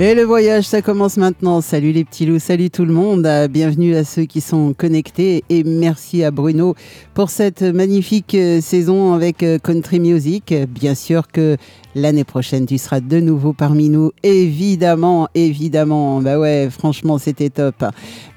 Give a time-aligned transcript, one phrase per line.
[0.00, 1.60] Et le voyage, ça commence maintenant.
[1.60, 3.24] Salut les petits loups, salut tout le monde.
[3.26, 6.74] Euh, Bienvenue à ceux qui sont connectés et merci à Bruno
[7.14, 10.52] pour cette magnifique euh, saison avec euh, Country Music.
[10.68, 11.56] Bien sûr que
[11.94, 14.10] l'année prochaine, tu seras de nouveau parmi nous.
[14.24, 16.20] Évidemment, évidemment.
[16.20, 17.84] Bah ouais, franchement, c'était top.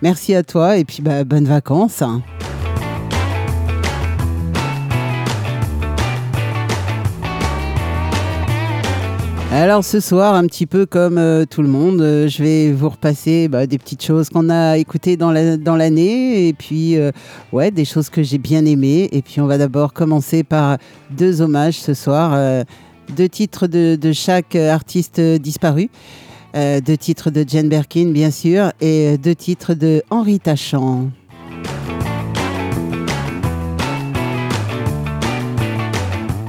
[0.03, 2.03] Merci à toi et puis bah, bonnes vacances.
[9.51, 12.89] Alors ce soir, un petit peu comme euh, tout le monde, euh, je vais vous
[12.89, 17.11] repasser bah, des petites choses qu'on a écoutées dans la- dans l'année et puis euh,
[17.53, 19.07] ouais des choses que j'ai bien aimées.
[19.13, 20.77] Et puis on va d'abord commencer par
[21.11, 22.63] deux hommages ce soir, euh,
[23.15, 25.89] deux titres de, de chaque artiste disparu,
[26.53, 31.07] deux titres de Jane Birkin bien sûr et deux titres de Henri Tachant.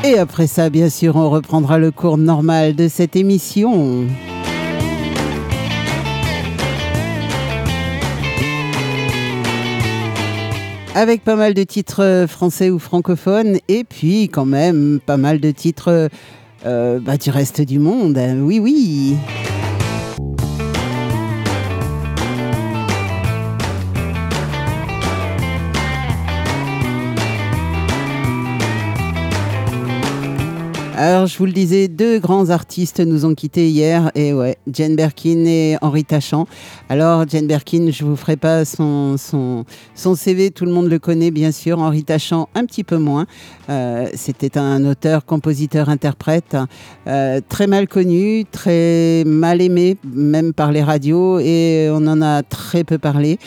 [0.04, 4.06] Et après ça, bien sûr, on reprendra le cours normal de cette émission.
[10.94, 15.40] Avec pas mal de titres euh, français ou francophones, et puis quand même pas mal
[15.40, 16.08] de titres
[16.64, 18.18] euh, bah, du reste du monde.
[18.40, 19.16] Oui, oui.
[31.00, 34.10] Alors, je vous le disais, deux grands artistes nous ont quittés hier.
[34.16, 36.48] Et ouais, Jane Birkin et Henri Tachant.
[36.88, 40.98] Alors, Jane Birkin, je vous ferai pas son, son, son CV, tout le monde le
[40.98, 41.78] connaît bien sûr.
[41.78, 43.26] Henri Tachant, un petit peu moins.
[43.70, 46.56] Euh, C'était un auteur, compositeur, interprète
[47.06, 51.38] euh, très mal connu, très mal aimé, même par les radios.
[51.38, 53.38] Et on en a très peu parlé,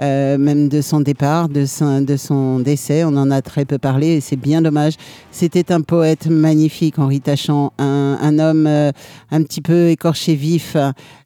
[0.00, 3.02] euh, même de son départ, de son, de son décès.
[3.02, 4.94] On en a très peu parlé et c'est bien dommage.
[5.32, 8.92] C'était un poète magnifique, Henri Tachant, un, homme euh,
[9.30, 10.76] un petit peu écorché vif.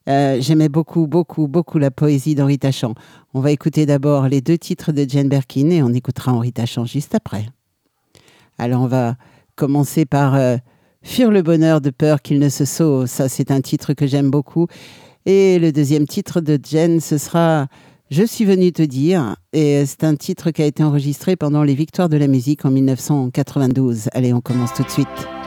[0.09, 2.95] Euh, J'aimais beaucoup, beaucoup, beaucoup la poésie d'Henri Tachant.
[3.35, 6.85] On va écouter d'abord les deux titres de Jane Birkin et on écoutera Henri Tachant
[6.85, 7.47] juste après.
[8.59, 9.17] Alors on va
[9.57, 10.57] commencer par euh,
[11.19, 13.07] le bonheur de peur qu'il ne se sauve.
[13.07, 14.67] Ça, c'est un titre que j'aime beaucoup.
[15.27, 17.67] Et le deuxième titre de Jane, ce sera
[18.11, 19.37] Je suis venu te dire.
[19.53, 22.71] Et c'est un titre qui a été enregistré pendant les Victoires de la musique en
[22.71, 24.09] 1992.
[24.13, 25.44] Allez, on commence tout de suite.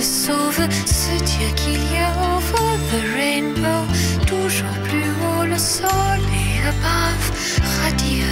[0.00, 3.84] Se sauve, se dire qu'il y a over the rainbow,
[4.26, 7.26] toujours plus haut le soleil above,
[7.82, 8.24] radieux.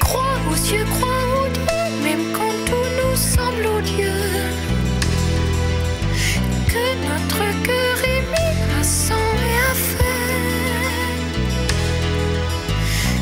[0.00, 4.24] Crois aux yeux, crois aux Dieu, même quand tout nous semble odieux.
[6.72, 10.18] Que notre cœur est mis à sang et à feu.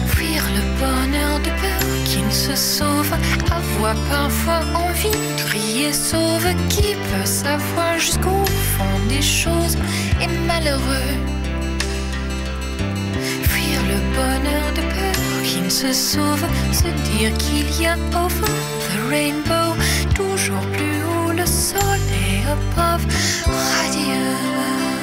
[0.09, 3.13] Fuir le bonheur de peur qui ne se sauve,
[3.51, 5.44] avoir parfois envie
[5.93, 8.45] sauve, qui peut savoir jusqu'au
[8.77, 9.77] fond des choses
[10.21, 11.13] est malheureux?
[13.43, 18.47] Fuir le bonheur de peur qui ne se sauve, se dire qu'il y a over
[18.89, 19.75] the rainbow,
[20.15, 23.07] toujours plus haut le soleil above,
[23.47, 24.94] radieux.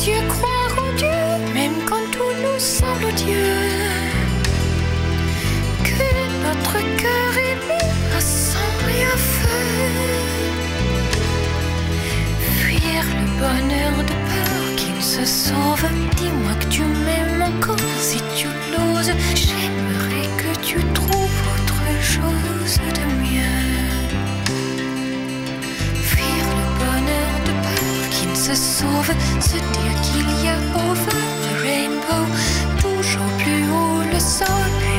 [0.00, 3.68] précieux croire en Dieu, même quand tout nous semble odieux.
[5.84, 6.08] Que
[6.42, 9.66] notre cœur est mis à sang et à feu.
[12.60, 15.86] Fuir le bonheur de peur qu'il se sauve.
[16.16, 19.12] Dis-moi que tu m'aimes encore si tu l'oses.
[19.34, 23.89] J'aimerais que tu trouves autre chose de mieux.
[28.54, 29.12] Se sauve.
[29.40, 32.24] Se dire qu'il y a over the rainbow.
[32.78, 34.89] Toujours plus haut le soleil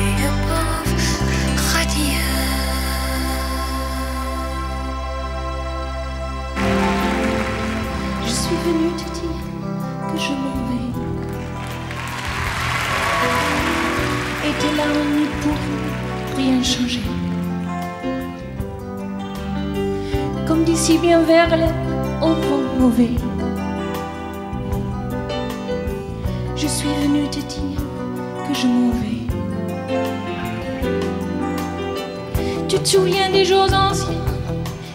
[32.82, 34.24] te souviens des jours anciens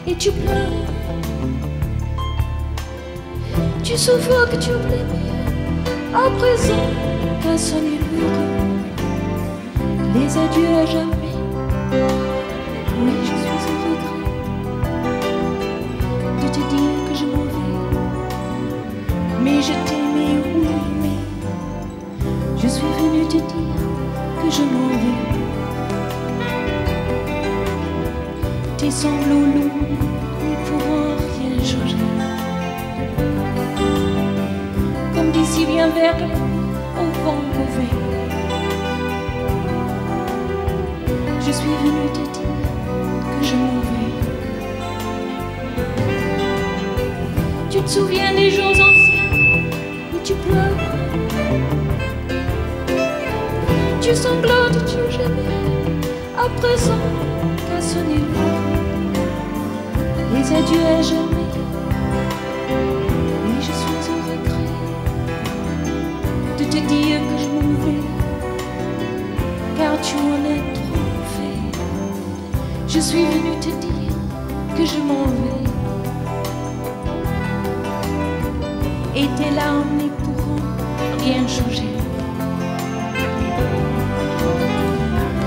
[0.05, 0.87] et tu pleures.
[3.83, 5.05] Tu suffoques, tu oublies
[6.13, 6.89] à présent
[7.41, 8.31] qu'à sonner l'heure.
[10.13, 11.35] Les adieux à jamais.
[12.99, 14.25] Oui, je suis au regret
[16.41, 17.75] de te dire que je m'en vais.
[19.43, 21.19] Mais je t'aimais, oui, mais
[22.61, 23.81] je suis venue te dire
[24.43, 24.96] que je m'en vais.
[28.99, 29.79] Sanglots lourds
[30.49, 31.97] ne pourront rien changer.
[35.13, 36.33] comme d'ici bien vers le-
[37.01, 37.93] au vent mauvais.
[41.45, 42.53] Je suis venue te dire
[43.39, 44.13] que je m'en vais.
[47.69, 49.31] Tu te souviens des jours anciens
[50.13, 50.83] où tu pleures,
[54.01, 55.65] tu sanglotes, tu gemais.
[56.37, 57.03] À présent
[57.67, 58.19] qu'a sonné
[79.19, 80.61] et tes larmes n'y pourront
[81.23, 81.91] rien changer.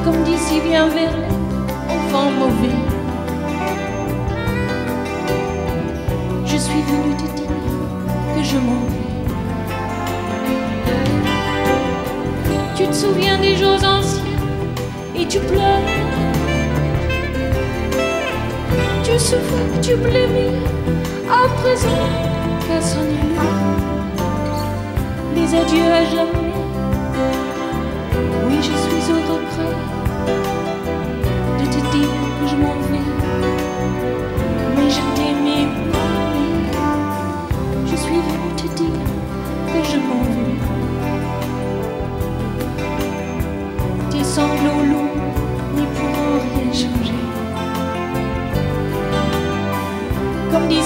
[0.04, 1.30] Comme d'ici bien vers le
[1.92, 2.78] au vent mauvais.
[6.46, 7.56] Je suis venue te dire
[8.34, 9.10] que je m'en vais.
[12.74, 14.40] Tu te souviens des jours anciens
[15.14, 16.09] et tu pleures.
[19.20, 20.56] Tu souffres, tu blêmis
[21.28, 22.08] à présent
[22.67, 24.25] qu'à sonner l'heure.
[25.34, 26.55] Les adieux à jamais.
[28.46, 30.00] Oui, je suis au regret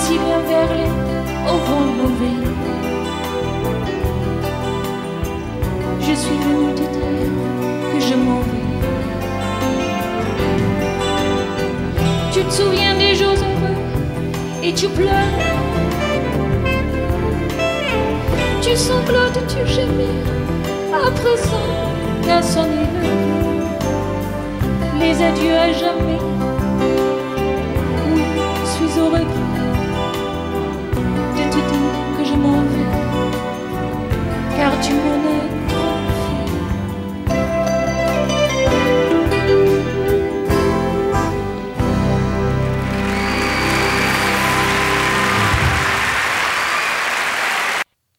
[0.04, 0.92] D'ici bien vers les
[1.50, 2.40] au vent mauvais.
[5.98, 7.32] Je suis venue te dire
[7.90, 8.68] que je m'en vais.
[12.34, 13.78] Tu te souviens des jours heureux
[14.62, 15.38] et tu pleures.
[18.60, 20.20] Tu sanglotes, tu gémis
[20.92, 21.70] à présent
[22.26, 23.70] qu'à sonner l'heure.
[25.00, 26.33] Les adieux à jamais.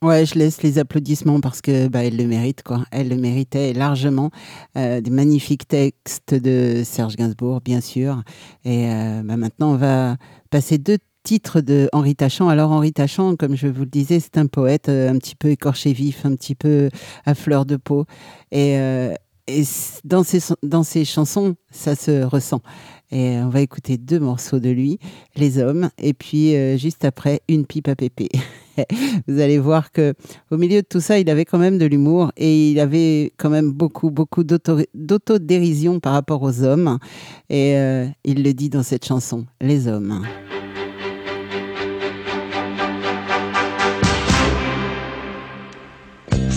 [0.06, 2.86] Ouais, je laisse les applaudissements parce que bah, elle le mérite, quoi.
[2.92, 4.30] Elle le méritait largement.
[4.78, 8.22] Euh, des magnifiques textes de Serge Gainsbourg, bien sûr.
[8.66, 10.18] Et euh, bah, maintenant, on va
[10.52, 12.48] passer deux titres de Henri Tachant.
[12.50, 15.50] Alors, Henri Tachant, comme je vous le disais, c'est un poète euh, un petit peu
[15.50, 16.90] écorché vif, un petit peu
[17.26, 18.06] à fleur de peau.
[18.52, 19.14] Et, euh,
[20.04, 22.62] dans, ses, dans ses chansons, ça se ressent.
[23.12, 25.00] Et on va écouter deux morceaux de lui,
[25.36, 28.30] Les Hommes, et puis euh, juste après, Une pipe à pépé.
[29.28, 30.14] Vous allez voir que
[30.52, 33.50] au milieu de tout ça, il avait quand même de l'humour et il avait quand
[33.50, 36.98] même beaucoup, beaucoup d'auto- d'autodérision par rapport aux hommes.
[37.50, 37.74] Et
[38.26, 40.26] il le dit dans cette chanson, Les Hommes.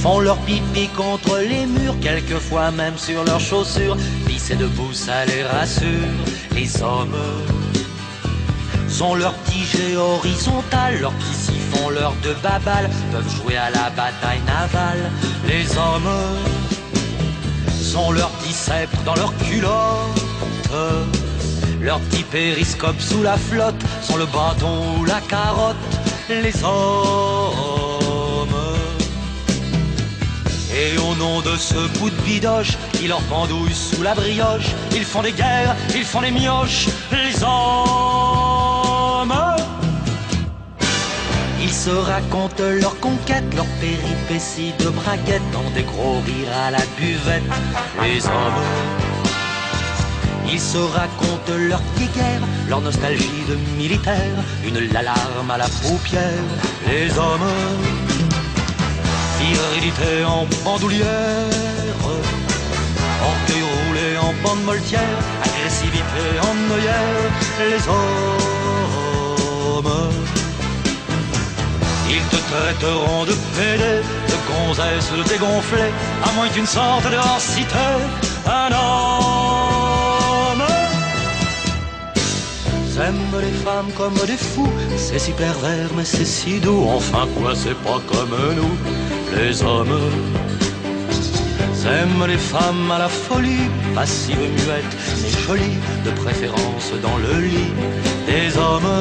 [0.08, 3.96] Font leur pipi contre les murs, quelquefois même sur leurs chaussures.
[4.26, 6.12] Pisser debout, ça les rassure,
[6.54, 7.20] les hommes
[9.02, 14.42] ont leur tige horizontal, leurs petits siphons, leurs de babal, peuvent jouer à la bataille
[14.46, 15.04] navale.
[15.46, 16.12] Les hommes
[18.02, 20.22] ont leur petits dans leur culotte.
[21.82, 25.76] Leur petit périscope sous la flotte sont le bâton ou la carotte.
[26.30, 27.87] Les hommes.
[30.80, 35.04] Et au nom de ce bout de bidoche, qui leur pendouille sous la brioche, ils
[35.04, 39.34] font des guerres, ils font des mioches, les hommes.
[41.60, 46.84] Ils se racontent leurs conquêtes, leurs péripéties de braguettes, dans des gros rires à la
[46.96, 47.42] buvette,
[48.00, 48.62] les hommes.
[50.50, 56.44] Ils se racontent leur guerre, leur nostalgie de militaire, une l'alarme à la paupière,
[56.86, 57.50] les hommes.
[59.40, 61.06] Virilité en bandoulière,
[63.30, 67.30] orgueil roulé en bande moltière, agressivité en œillère,
[67.60, 67.98] les hommes.
[72.10, 75.92] Ils te traiteront de pédé, de gonzesse, de dégonflé,
[76.24, 77.90] à moins qu'une sorte de cité,
[78.46, 79.38] un homme.
[82.92, 87.54] S'aiment les femmes comme des fous, c'est si pervers mais c'est si doux, enfin quoi
[87.54, 88.76] c'est pas comme nous,
[89.36, 89.98] les hommes.
[91.74, 97.72] S'aiment les femmes à la folie, passives, muettes, mais jolies, de préférence dans le lit
[98.26, 98.94] des hommes.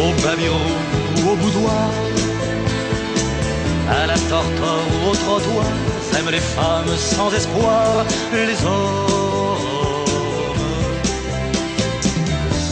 [0.00, 0.56] Au babiro
[1.16, 1.90] ou au boudoir,
[3.90, 5.66] à la torture ou au trottoir,
[6.10, 9.18] s'aiment les femmes sans espoir, les hommes.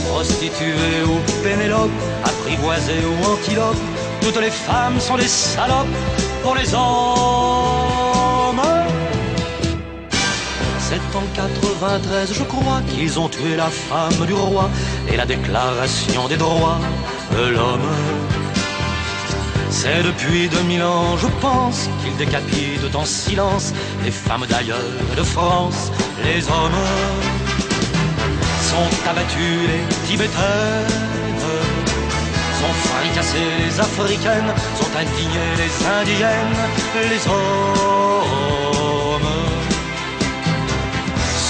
[0.08, 1.90] Prostituées ou Pénélope,
[2.24, 3.95] apprivoisées ou antilopes,
[4.26, 5.86] toutes les femmes sont des salopes
[6.42, 8.60] pour les hommes.
[10.80, 14.68] C'est en 93, je crois, qu'ils ont tué la femme du roi
[15.08, 16.80] et la déclaration des droits
[17.36, 17.88] de l'homme.
[19.70, 23.72] C'est depuis 2000 ans, je pense, qu'ils décapitent en silence
[24.04, 25.92] les femmes d'ailleurs et de France,
[26.24, 26.82] les hommes
[28.70, 31.15] sont abattus les Tibétaines,
[32.60, 36.60] sont fricassés les Africaines, sont indignées les Indiennes,
[37.10, 38.16] les hommes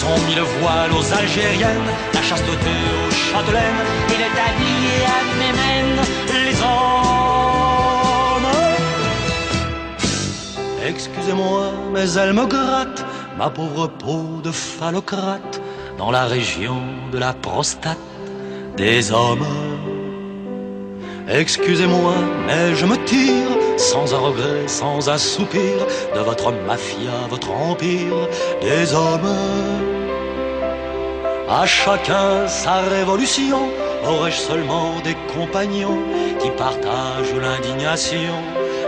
[0.06, 3.82] sont mis le voile aux Algériennes, la chasteté aux Châtelaines,
[4.14, 6.00] il est habillé à Mémène,
[6.44, 7.26] les hommes.
[10.86, 13.04] Excusez-moi, mais elle me gratte,
[13.36, 15.60] ma pauvre peau de phallocrate,
[15.98, 16.80] dans la région
[17.12, 17.98] de la prostate
[18.76, 19.46] des hommes.
[21.28, 22.14] Excusez-moi,
[22.47, 28.28] mais je me tire, sans un regret, sans un soupir, de votre mafia, votre empire
[28.61, 29.35] des hommes.
[31.49, 33.59] À chacun sa révolution,
[34.06, 35.99] aurais-je seulement des compagnons
[36.38, 38.35] qui partagent l'indignation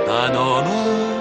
[0.06, 1.18] d'un homme?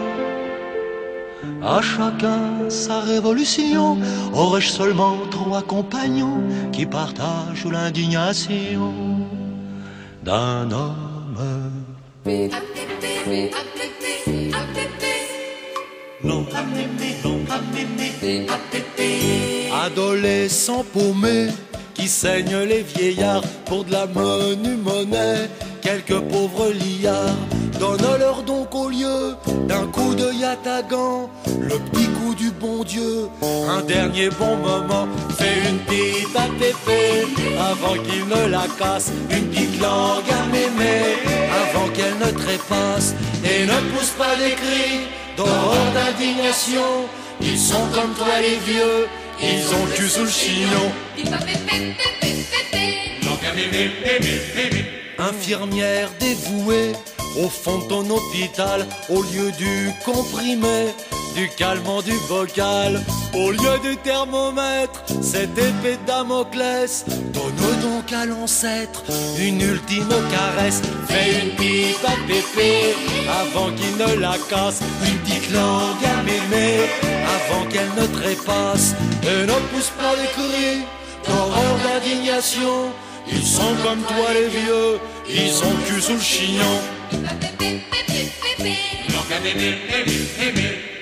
[1.63, 3.97] À chacun sa révolution.
[4.33, 8.93] Aurais-je seulement trois compagnons qui partagent l'indignation
[10.23, 11.06] d'un homme?
[19.71, 21.47] Adolescents paumés
[21.93, 25.49] qui saignent les vieillards pour de la menu monnaie.
[25.87, 27.37] Quelques pauvres liards
[27.79, 29.37] donne-leur donc au lieu
[29.69, 31.29] d'un coup de yatagan
[31.61, 33.29] le petit coup du bon Dieu.
[33.69, 37.25] Un dernier bon moment, fais une pipe à pépé
[37.57, 39.13] avant qu'il ne la casse.
[39.29, 41.15] Une petite langue à mémé
[41.63, 43.15] avant qu'elle ne trépasse
[43.45, 47.07] et ne pousse pas des cris d'horreur d'indignation.
[47.39, 49.07] Ils sont comme toi les vieux,
[49.41, 50.91] ils ont le cul sous le chignon.
[55.19, 56.93] Infirmière dévouée
[57.43, 60.93] au fond de ton hôpital, au lieu du comprimé,
[61.35, 63.01] du calmant du vocal,
[63.33, 69.03] au lieu du thermomètre, cette épée Damoclès, donne donc à l'ancêtre
[69.39, 70.81] une ultime caresse.
[71.07, 72.95] Fais une pipe à pépé
[73.27, 76.89] avant qu'il ne la casse, une petite langue à mémé
[77.41, 78.93] avant qu'elle ne trépasse,
[79.23, 80.85] et ne pousse pas les cris
[81.27, 82.91] d'horreur d'indignation.
[83.31, 86.81] Ils sont comme toi les vieux, ils ont cul sous le chignon.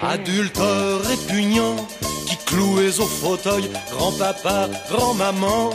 [0.01, 0.61] Adultes
[1.07, 1.87] répugnants
[2.27, 5.71] qui cloués au fauteuil, grand-papa, grand-maman,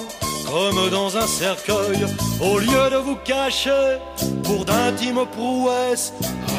[0.46, 2.06] comme dans un cercueil,
[2.40, 3.98] au lieu de vous cacher
[4.44, 6.12] pour d'intimes prouesses,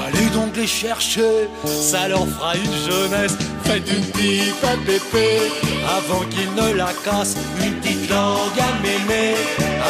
[0.07, 3.37] Allez donc les chercher, ça leur fera une jeunesse.
[3.63, 5.37] Faites une pipe à pépé
[5.85, 7.35] avant qu'ils ne la cassent.
[7.63, 9.35] Une petite langue à mémé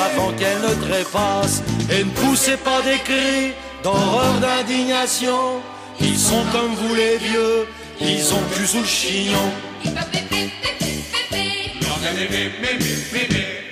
[0.05, 1.63] avant qu'elle ne trépasse.
[1.89, 5.61] Et ne poussez pas des cris d'horreur, d'indignation.
[5.99, 7.67] Ils sont comme vous les vieux,
[8.01, 9.51] ils ont cul sous le chignon.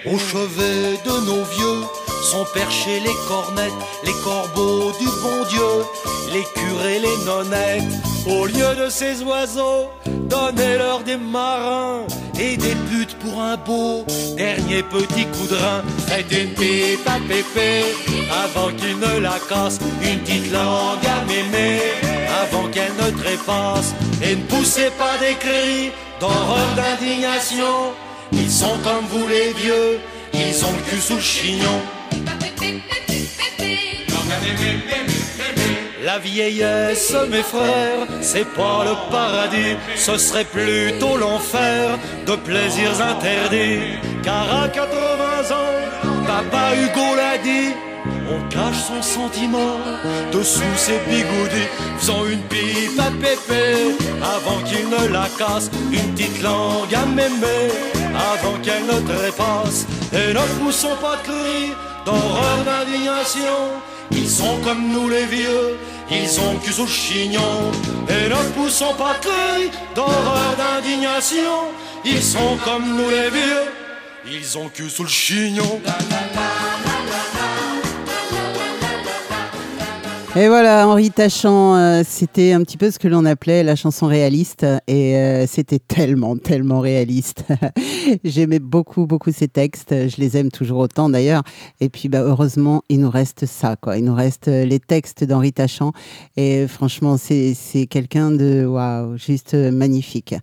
[0.06, 1.84] Au chevet de nos vieux
[2.32, 3.72] sont perchés les cornettes,
[4.04, 5.86] les corbeaux du bon Dieu,
[6.34, 7.84] les curés, les nonnettes.
[8.26, 12.08] Au lieu de ces oiseaux, donnez-leur des marins
[12.40, 15.84] et des putes pour un beau dernier petit coup de rein.
[16.08, 17.86] Faites une pipe à pépé
[18.32, 21.82] avant qu'il ne la casse, une petite langue à mémé
[22.42, 23.94] avant qu'elle ne trépasse.
[24.24, 27.94] Et ne poussez pas des cris d'horreur, d'indignation.
[28.32, 30.00] Ils sont comme vous les vieux,
[30.34, 31.82] ils ont le cul sous le chignon.
[36.04, 44.00] La vieillesse, mes frères, c'est pas le paradis, ce serait plutôt l'enfer de plaisirs interdits.
[44.24, 47.74] Car à 80 ans, papa Hugo l'a dit,
[48.06, 49.78] on cache son sentiment
[50.32, 56.42] dessous ses bigoudis, faisant une pipe à pépé avant qu'il ne la casse, une petite
[56.42, 57.72] langue à mémé
[58.16, 61.72] avant qu'elle ne trépasse, et ne poussons pas de cris
[62.06, 63.82] d'horreur d'indignation.
[64.12, 65.78] Ils sont comme nous les vieux,
[66.12, 67.72] ils ont cul sous le chignon,
[68.10, 71.70] et ne poussons pas de cris d'horreur d'indignation.
[72.06, 73.66] Ils sont comme nous les vieux,
[74.26, 75.82] ils ont cul sous le chignon.
[80.36, 84.06] Et voilà, Henri Tachant, euh, c'était un petit peu ce que l'on appelait la chanson
[84.06, 84.64] réaliste.
[84.88, 87.46] Et euh, c'était tellement, tellement réaliste.
[88.24, 89.90] J'aimais beaucoup, beaucoup ces textes.
[89.90, 91.42] Je les aime toujours autant d'ailleurs.
[91.82, 93.98] Et puis, bah, heureusement, il nous reste ça, quoi.
[93.98, 95.94] Il nous reste euh, les textes d'Henri Tachant.
[96.38, 100.36] Et franchement, c'est quelqu'un de, waouh, juste magnifique.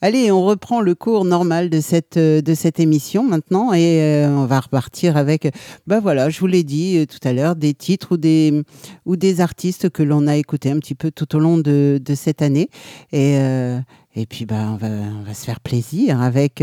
[0.00, 3.74] Allez, on reprend le cours normal de cette, de cette émission maintenant.
[3.74, 5.52] Et euh, on va repartir avec,
[5.86, 8.62] bah voilà, je vous l'ai dit euh, tout à l'heure, des titres ou des,
[9.04, 12.42] ou des artistes que l'on a écoutés un petit peu tout au long de, cette
[12.42, 12.68] année.
[13.12, 13.78] Et, euh,
[14.14, 16.62] et puis, bah, on, va, se faire plaisir avec.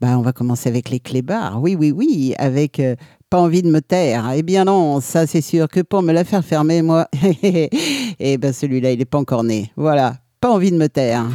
[0.00, 1.60] bah, on va commencer avec les clébards.
[1.62, 2.80] Oui, oui, oui, avec.
[2.80, 2.94] euh,
[3.30, 4.30] pas envie de me taire.
[4.34, 7.08] Eh bien non, ça c'est sûr que pour me la faire fermer, moi,
[7.42, 9.72] eh ben celui-là, il n'est pas encore né.
[9.76, 11.26] Voilà, pas envie de me taire.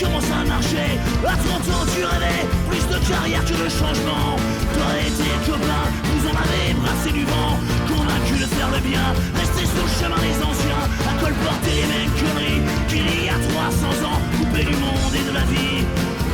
[0.00, 0.98] Comment ça marchait.
[1.26, 4.36] À 30 ans, tu rêvais plus de carrière que de changement.
[4.74, 7.54] Toi et tes copains, vous en avez brassé du vent.
[7.86, 9.06] Convaincu de faire le bien,
[9.38, 10.84] rester sur le chemin des anciens.
[11.06, 14.20] À colporter les mêmes conneries qu'il y a 300 ans.
[14.38, 15.84] Coupé du monde et de la vie,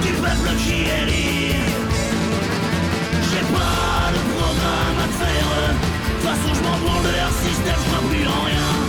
[0.02, 1.00] du peuple qui est.
[3.28, 5.50] J'ai pas de programme à te faire.
[5.60, 5.74] De
[6.08, 8.79] toute façon, je m'en branle de leur système, je crois plus en rien.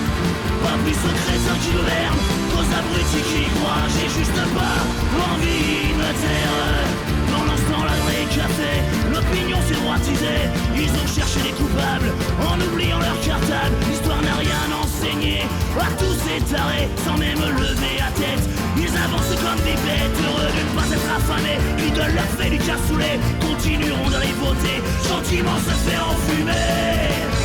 [0.64, 2.20] Pas plus au chrétien qui gouverne
[2.52, 3.88] qu'aux abrutis qui croient.
[3.94, 4.78] J'ai juste pas
[5.34, 7.02] envie de me taire.
[7.32, 8.72] Pendant ce la vraie café,
[9.12, 10.44] l'opinion s'est droitisée.
[10.76, 12.12] Ils ont cherché les coupables
[12.46, 13.76] en oubliant leur cartable.
[13.90, 15.42] L'histoire n'a rien enseigné
[15.80, 16.42] à tous ces
[17.06, 18.46] sans même lever la tête.
[18.78, 21.60] Ils avancent comme des bêtes, heureux de ne pas être affamés.
[21.78, 24.78] Puis de leur fait du cassoulet, continueront de les voter.
[25.08, 27.41] Gentiment se faire enfumer.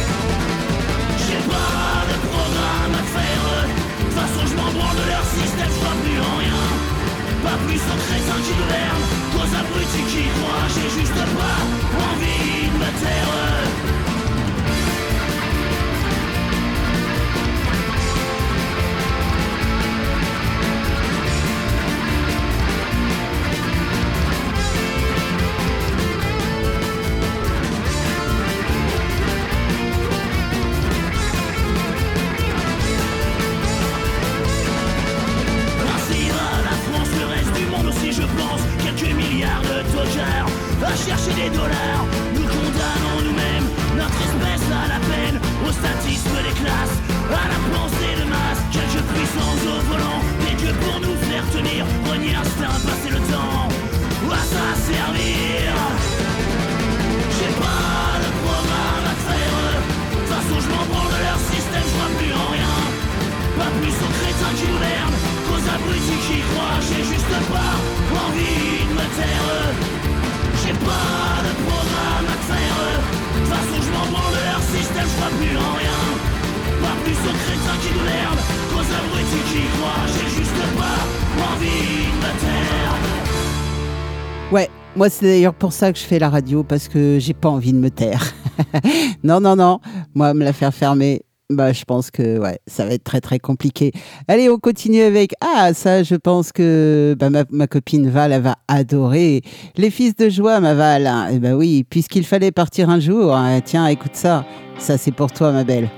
[85.10, 87.78] C'est d'ailleurs pour ça que je fais la radio, parce que j'ai pas envie de
[87.78, 88.34] me taire.
[89.24, 89.80] non, non, non,
[90.14, 93.38] moi me la faire fermer, bah je pense que ouais, ça va être très très
[93.38, 93.92] compliqué.
[94.28, 98.56] Allez, on continue avec ah ça, je pense que bah, ma, copine Val elle va
[98.68, 99.42] adorer
[99.76, 101.06] les fils de joie, ma Val.
[101.06, 101.28] hein.
[101.32, 103.34] Eh ben oui, puisqu'il fallait partir un jour.
[103.34, 103.60] hein.
[103.64, 104.44] Tiens, écoute ça,
[104.78, 105.88] ça c'est pour toi, ma belle.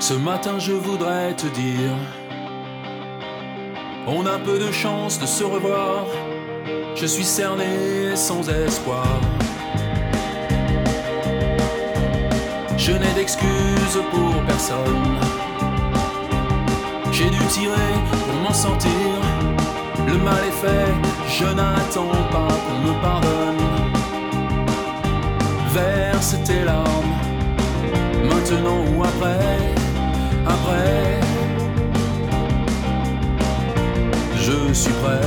[0.00, 1.96] Ce matin je voudrais te dire
[4.06, 6.04] On a peu de chance de se revoir.
[6.94, 9.06] Je suis cerné sans espoir.
[12.76, 15.18] Je n'ai d'excuses pour personne.
[17.12, 18.90] J'ai dû tirer pour m'en sortir.
[20.06, 20.92] Le mal est fait,
[21.38, 23.64] je n'attends pas qu'on me pardonne.
[25.72, 27.14] Verse tes larmes
[28.22, 29.58] Maintenant ou après,
[30.46, 31.20] après,
[34.46, 35.20] je suis prêt.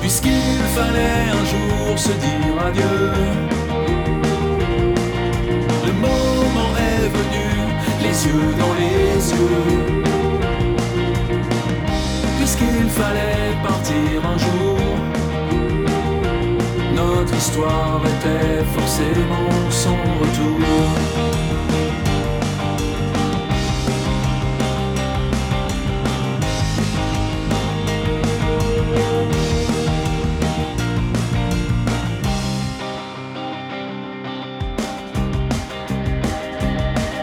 [0.00, 2.96] Puisqu'il fallait un jour se dire adieu,
[5.86, 7.48] le moment est venu,
[8.04, 10.02] les yeux dans les yeux.
[12.38, 14.78] Puisqu'il fallait partir un jour,
[16.96, 21.39] notre histoire était forcément sans retour.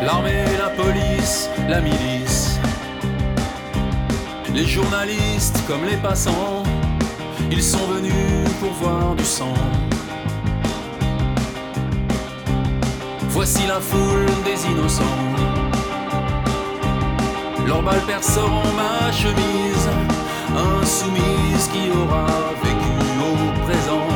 [0.07, 2.57] L'armée, la police, la milice,
[4.53, 6.63] les journalistes comme les passants,
[7.51, 9.53] ils sont venus pour voir du sang.
[13.31, 15.03] Voici la foule des innocents.
[17.67, 19.89] Leurs balles perceront ma chemise,
[20.55, 22.27] insoumise qui aura
[22.63, 22.95] vécu
[23.29, 24.07] au présent.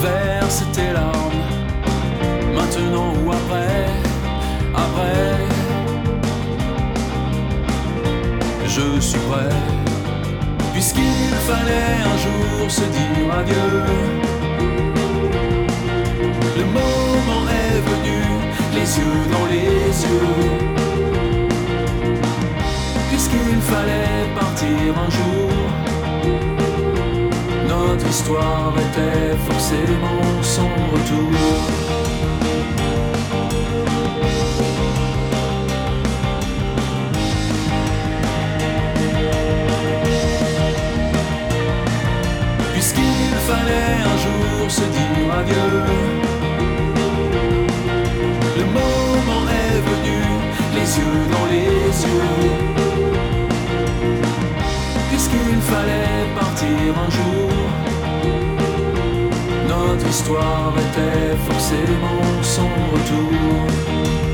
[0.00, 1.43] Verse tes larmes,
[2.76, 3.86] maintenant ou après,
[4.74, 5.38] après.
[8.66, 9.54] Je suis prêt,
[10.72, 13.70] puisqu'il fallait un jour se dire adieu.
[16.58, 18.20] Le moment est venu,
[18.74, 20.34] les yeux dans les yeux.
[23.10, 25.50] Puisqu'il fallait partir un jour,
[27.68, 31.30] notre histoire était forcément sans retour.
[44.74, 45.70] Se dire adieu.
[48.58, 50.20] Le moment est venu,
[50.76, 52.50] les yeux dans les yeux.
[55.10, 57.50] Puisqu'il fallait partir un jour,
[59.68, 64.33] notre histoire était forcément sans retour.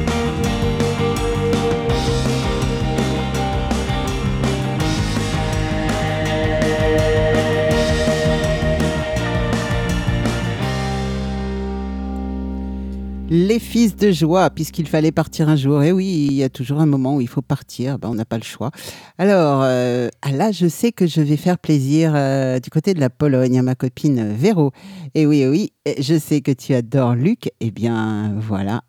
[13.32, 15.84] Les fils de joie, puisqu'il fallait partir un jour.
[15.84, 18.24] Et oui, il y a toujours un moment où il faut partir, ben, on n'a
[18.24, 18.72] pas le choix.
[19.18, 22.98] Alors, euh, ah là, je sais que je vais faire plaisir euh, du côté de
[22.98, 24.72] la Pologne à ma copine Véro.
[25.14, 27.50] Et oui, oui, je sais que tu adores Luc.
[27.60, 28.82] Eh bien, voilà.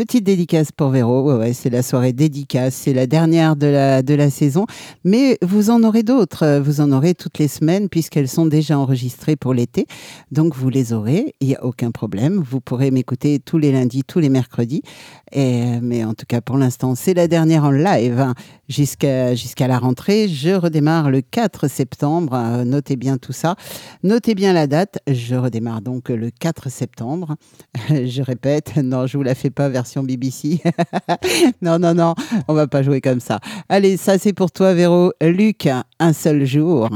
[0.00, 4.00] Petite dédicace pour Véro, ouais, ouais, c'est la soirée dédicace, c'est la dernière de la,
[4.00, 4.64] de la saison,
[5.04, 9.36] mais vous en aurez d'autres, vous en aurez toutes les semaines puisqu'elles sont déjà enregistrées
[9.36, 9.84] pour l'été,
[10.32, 14.02] donc vous les aurez, il n'y a aucun problème, vous pourrez m'écouter tous les lundis,
[14.02, 14.80] tous les mercredis,
[15.32, 18.32] et, mais en tout cas pour l'instant c'est la dernière en live hein,
[18.70, 23.56] jusqu'à la rentrée, je redémarre le 4 septembre, euh, notez bien tout ça,
[24.02, 27.36] notez bien la date, je redémarre donc le 4 septembre,
[27.88, 30.62] je répète, non je vous la fais pas version BBC.
[31.62, 32.14] non, non, non,
[32.48, 33.40] on va pas jouer comme ça.
[33.68, 35.12] Allez, ça c'est pour toi, Véro.
[35.20, 36.88] Luc, un seul jour.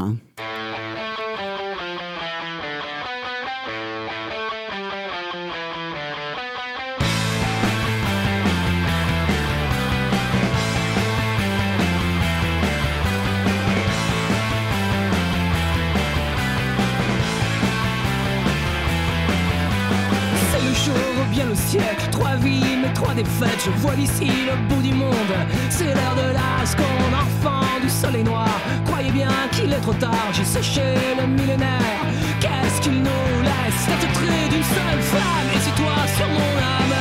[24.05, 25.35] D'ici le bout du monde.
[25.71, 26.35] C'est l'heure de
[26.79, 28.49] qu'on enfant du soleil noir.
[28.85, 30.83] Croyez bien qu'il est trop tard, j'ai séché
[31.19, 32.01] le millénaire.
[32.41, 35.49] Qu'est-ce qu'il nous laisse Cette trait d'une seule flamme?
[35.55, 36.97] Et c'est toi sur mon âme.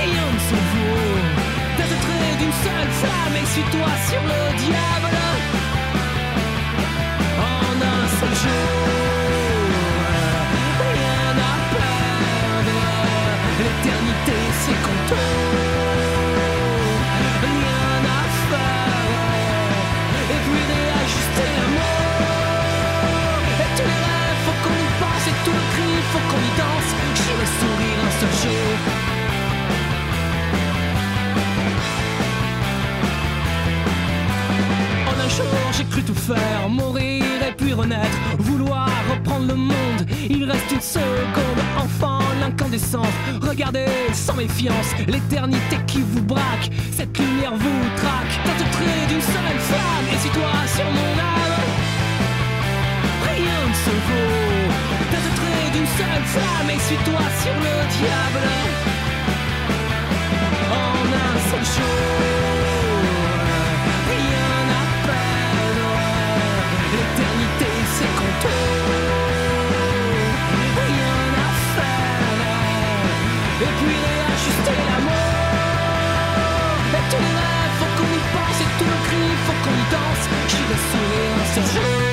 [0.00, 0.98] Rien ne se vaut.
[3.00, 4.87] flamme et suis-toi sur le diable.
[35.06, 35.44] En un jour,
[35.76, 40.06] j'ai cru tout faire, mourir et puis renaître, vouloir reprendre le monde.
[40.30, 43.06] Il reste une seconde, enfant, l'incandescence.
[43.42, 46.70] Regardez sans méfiance l'éternité qui vous braque.
[46.92, 50.06] Cette lumière vous traque, tente trait d'une seule flamme.
[50.14, 51.68] Et si toi sur mon âme,
[53.24, 54.57] rien ne se vaut.
[55.98, 58.46] Seule flamme, et suis-toi sur le diable.
[60.70, 62.20] En un seul jour,
[64.14, 65.90] rien à perdre.
[66.92, 68.92] L'éternité, c'est contours,
[70.86, 72.22] rien à faire.
[73.64, 75.30] Et puis réajuster l'amour.
[76.94, 78.58] Et tous les rêves, faut qu'on y pense.
[78.64, 80.24] Et tout le cri, faut qu'on y danse.
[80.46, 82.07] J'irai sourire un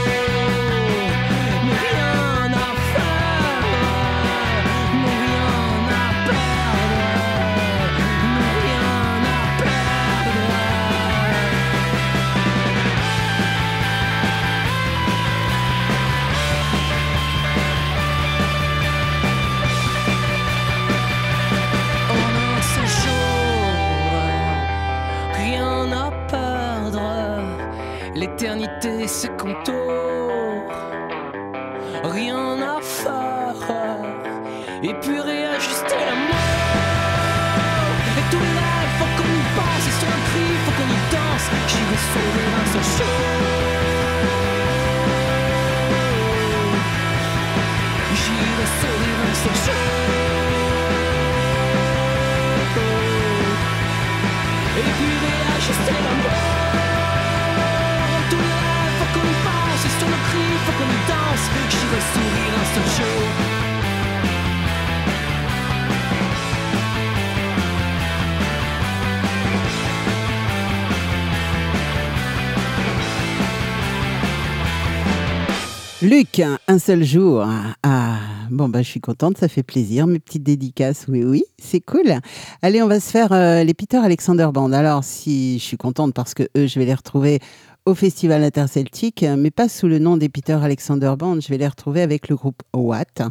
[76.75, 77.41] un seul jour.
[77.83, 78.19] Ah,
[78.51, 80.07] bon, bah, je suis contente, ça fait plaisir.
[80.07, 82.19] Mes petites dédicaces, oui, oui, c'est cool.
[82.61, 84.73] Allez, on va se faire euh, les Peter Alexander Band.
[84.73, 87.39] Alors, si je suis contente parce que eux, je vais les retrouver
[87.85, 91.39] au Festival Interceltique, mais pas sous le nom des Peter Alexander Band.
[91.39, 93.21] Je vais les retrouver avec le groupe Watt.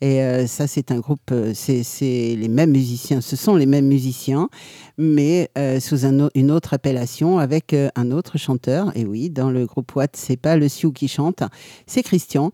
[0.00, 1.84] Et euh, ça, c'est un groupe, euh, c'est
[2.34, 4.48] les mêmes musiciens, ce sont les mêmes musiciens,
[4.96, 8.96] mais euh, sous une autre appellation avec euh, un autre chanteur.
[8.96, 11.42] Et oui, dans le groupe Watt, c'est pas le Sioux qui chante,
[11.86, 12.50] c'est Christian.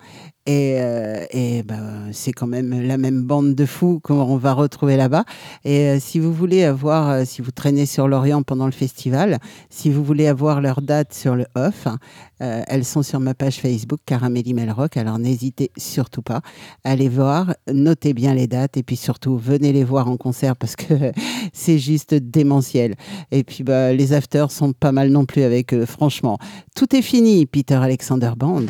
[0.46, 4.96] Et, euh, et ben, c'est quand même la même bande de fous qu'on va retrouver
[4.96, 5.24] là-bas.
[5.64, 9.38] Et euh, si vous voulez avoir, euh, si vous traînez sur l'Orient pendant le festival,
[9.70, 11.88] si vous voulez avoir leur date sur le off,
[12.42, 14.98] euh, elles sont sur ma page Facebook Caramelli Melrock.
[14.98, 16.42] Alors n'hésitez surtout pas
[16.85, 20.57] à aller voir, notez bien les dates et puis surtout venez les voir en concert
[20.57, 21.12] parce que
[21.54, 22.96] c'est juste démentiel.
[23.30, 26.38] Et puis bah, les afters sont pas mal non plus avec eux, franchement.
[26.74, 28.66] Tout est fini, Peter Alexander Band.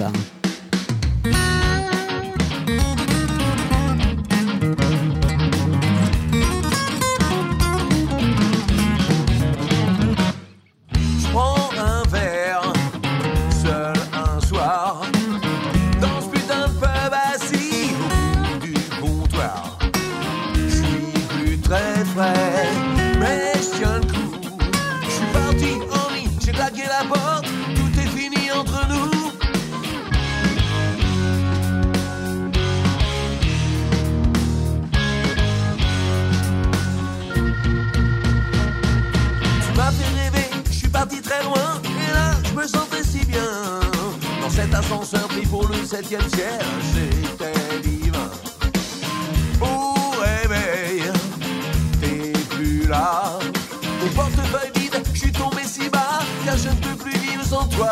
[41.04, 43.40] Parti très loin, et là je me sentais si bien.
[44.40, 46.64] Dans cet ascenseur pris pour le septième ciel,
[46.94, 48.30] c'était divin.
[49.60, 51.02] Au réveil,
[52.00, 53.38] t'es plus là.
[54.00, 57.66] Ton portefeuille vide, je suis tombé si bas, car je ne peux plus vivre sans
[57.66, 57.90] toi.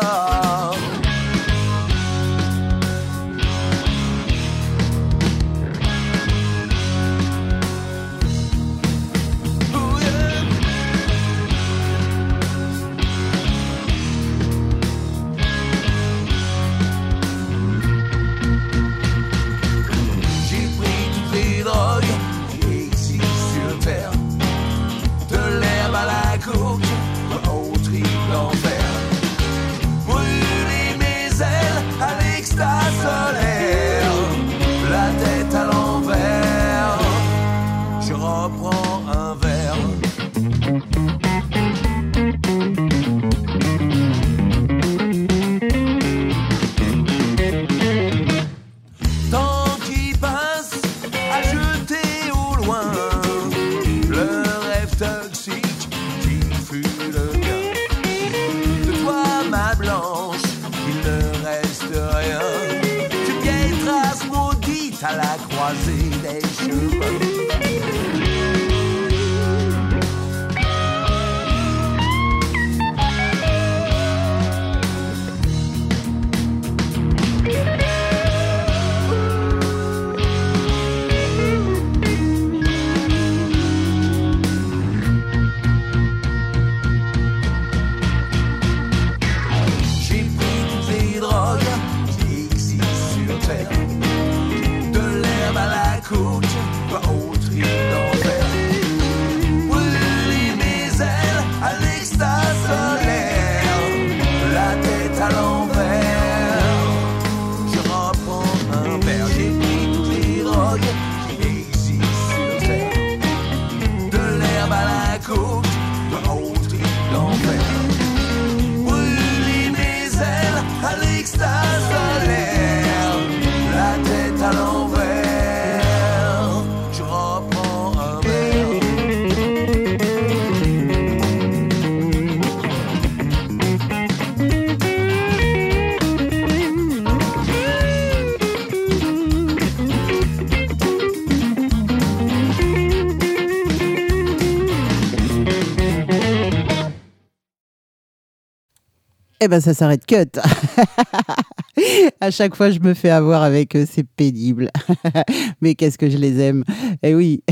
[149.43, 150.39] Eh ben ça s'arrête cut.
[152.21, 154.69] à chaque fois, je me fais avoir avec eux, c'est pénible.
[155.61, 156.63] Mais qu'est-ce que je les aime.
[157.03, 157.43] Eh oui.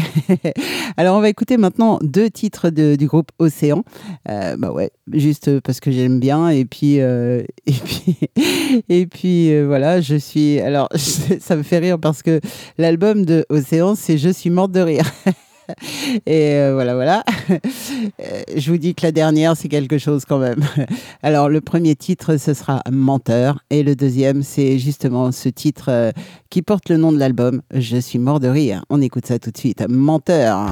[0.98, 3.84] Alors, on va écouter maintenant deux titres de- du groupe Océan.
[4.30, 6.48] Euh, bah ouais, juste parce que j'aime bien.
[6.48, 8.18] Et puis, euh, et puis,
[8.88, 10.62] et puis euh, voilà, je suis.
[10.62, 12.40] Alors, ça me fait rire parce que
[12.78, 15.12] l'album de Océan, c'est Je suis morte de rire.
[16.26, 17.24] Et euh, voilà, voilà.
[18.20, 20.62] Euh, Je vous dis que la dernière, c'est quelque chose quand même.
[21.24, 23.60] Alors, le premier titre, ce sera Menteur.
[23.70, 26.12] Et le deuxième, c'est justement ce titre euh,
[26.50, 28.84] qui porte le nom de l'album, Je suis mort de rire.
[28.90, 29.86] On écoute ça tout de suite.
[29.88, 30.72] Menteur.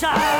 [0.00, 0.39] side.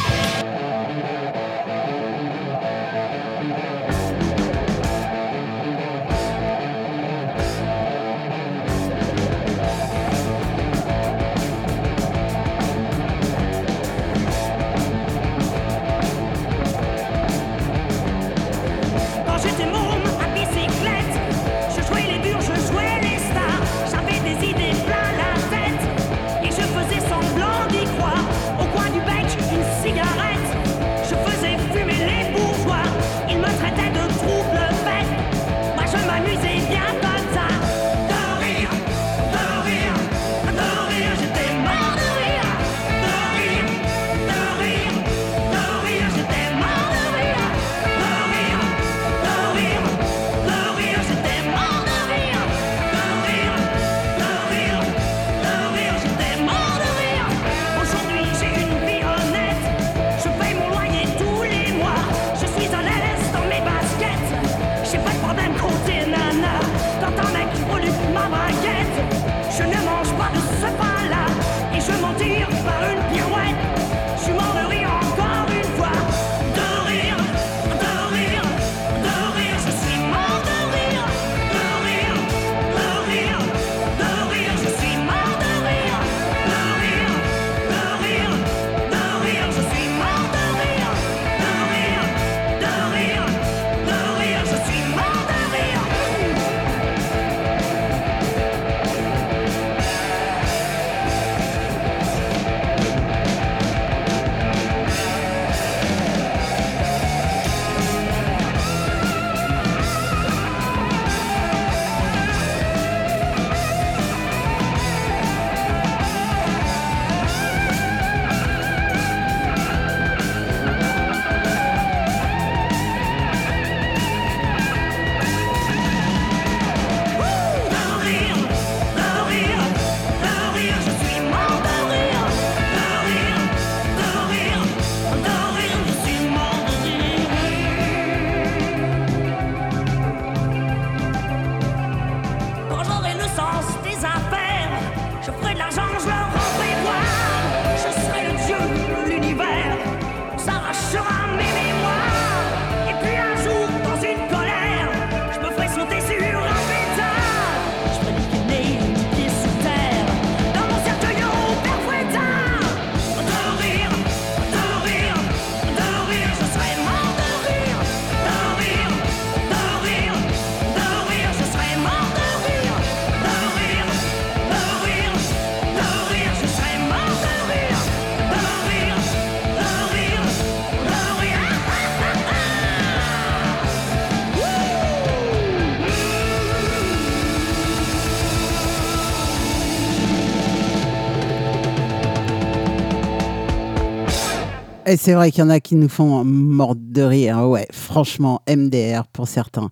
[194.97, 197.47] C'est vrai qu'il y en a qui nous font mordre de rire.
[197.47, 199.69] Ouais, franchement, MDR pour certains.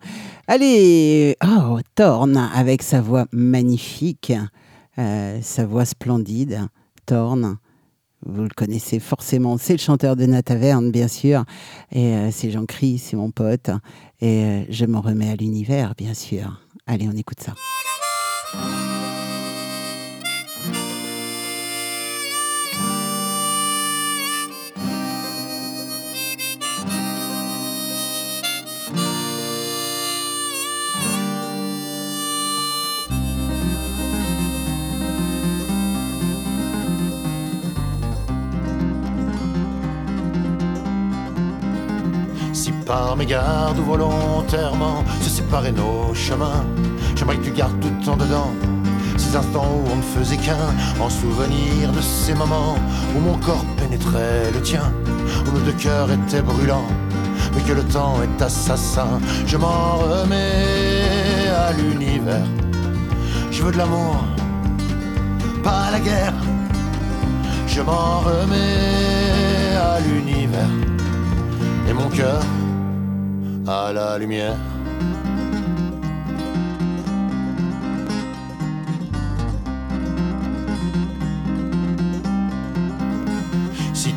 [0.48, 4.32] Allez, oh, Thorne avec sa voix magnifique,
[4.98, 6.62] euh, sa voix splendide.
[7.06, 7.58] Thorne,
[8.26, 11.44] vous le connaissez forcément, c'est le chanteur de Nataverne, bien sûr.
[11.92, 13.70] Et euh, c'est Jean-Cri, c'est mon pote.
[14.22, 16.62] Et euh, je m'en remets à l'univers, bien sûr.
[16.88, 17.56] Allez, on écoute ça.
[42.90, 46.66] Par mégarde ou volontairement se séparer nos chemins,
[47.16, 48.52] j'aimerais que tu gardes tout le temps dedans
[49.16, 52.78] ces instants où on ne faisait qu'un, en souvenir de ces moments
[53.16, 54.92] où mon corps pénétrait le tien,
[55.46, 56.90] où nos deux cœurs étaient brûlants,
[57.54, 59.20] mais que le temps est assassin.
[59.46, 62.48] Je m'en remets à l'univers.
[63.52, 64.16] Je veux de l'amour,
[65.64, 66.34] pas la guerre.
[67.68, 70.74] Je m'en remets à l'univers
[71.88, 72.42] et mon cœur
[73.70, 74.56] à la lumière.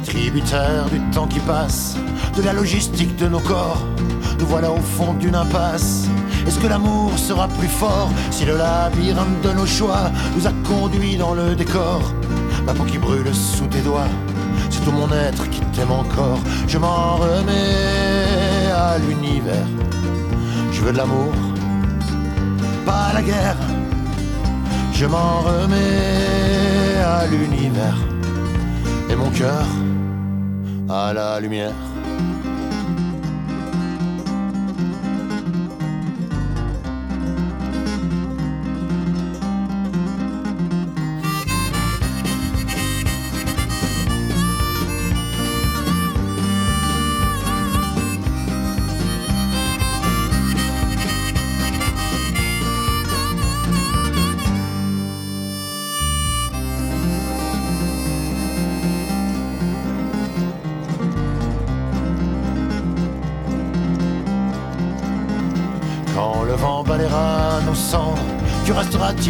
[0.04, 1.96] tributaires du temps qui passe,
[2.36, 3.82] de la logistique de nos corps.
[4.38, 6.06] Nous voilà au fond d'une impasse.
[6.46, 11.16] Est-ce que l'amour sera plus fort si le labyrinthe de nos choix nous a conduits
[11.16, 12.00] dans le décor?
[12.66, 14.12] Ma peau qui brûle sous tes doigts,
[14.70, 16.40] c'est tout mon être qui t'aime encore.
[16.66, 18.11] Je m'en remets
[18.98, 19.68] l'univers.
[20.72, 21.32] Je veux de l'amour,
[22.86, 23.56] pas la guerre.
[24.92, 27.98] Je m'en remets à l'univers
[29.10, 29.66] et mon cœur
[30.88, 31.91] à la lumière.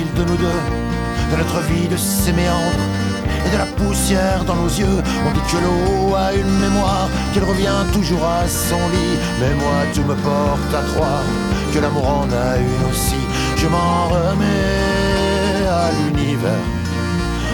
[0.01, 0.61] De nous deux,
[1.33, 2.87] de notre vie, de ses méandres
[3.45, 5.03] et de la poussière dans nos yeux?
[5.27, 9.19] On dit que l'eau a une mémoire, qu'elle revient toujours à son lit.
[9.39, 11.25] Mais moi, tout me porte à croire
[11.75, 13.23] que l'amour en a une aussi.
[13.57, 16.67] Je m'en remets à l'univers.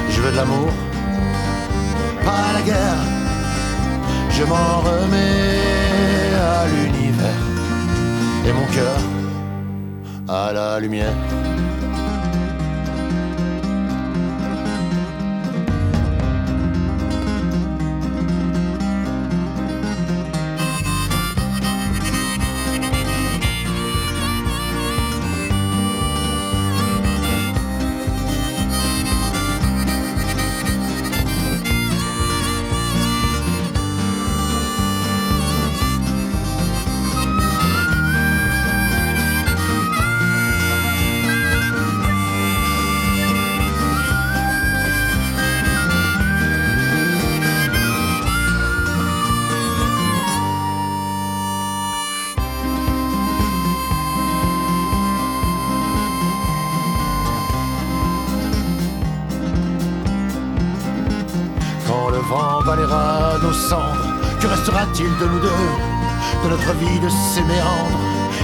[0.09, 0.73] Je veux de l'amour,
[2.25, 3.03] pas la guerre.
[4.31, 5.59] Je m'en remets
[6.39, 7.45] à l'univers
[8.47, 9.01] et mon cœur
[10.29, 11.15] à la lumière.
[65.05, 65.49] De nous deux
[66.43, 68.01] De notre vie, de ses méandres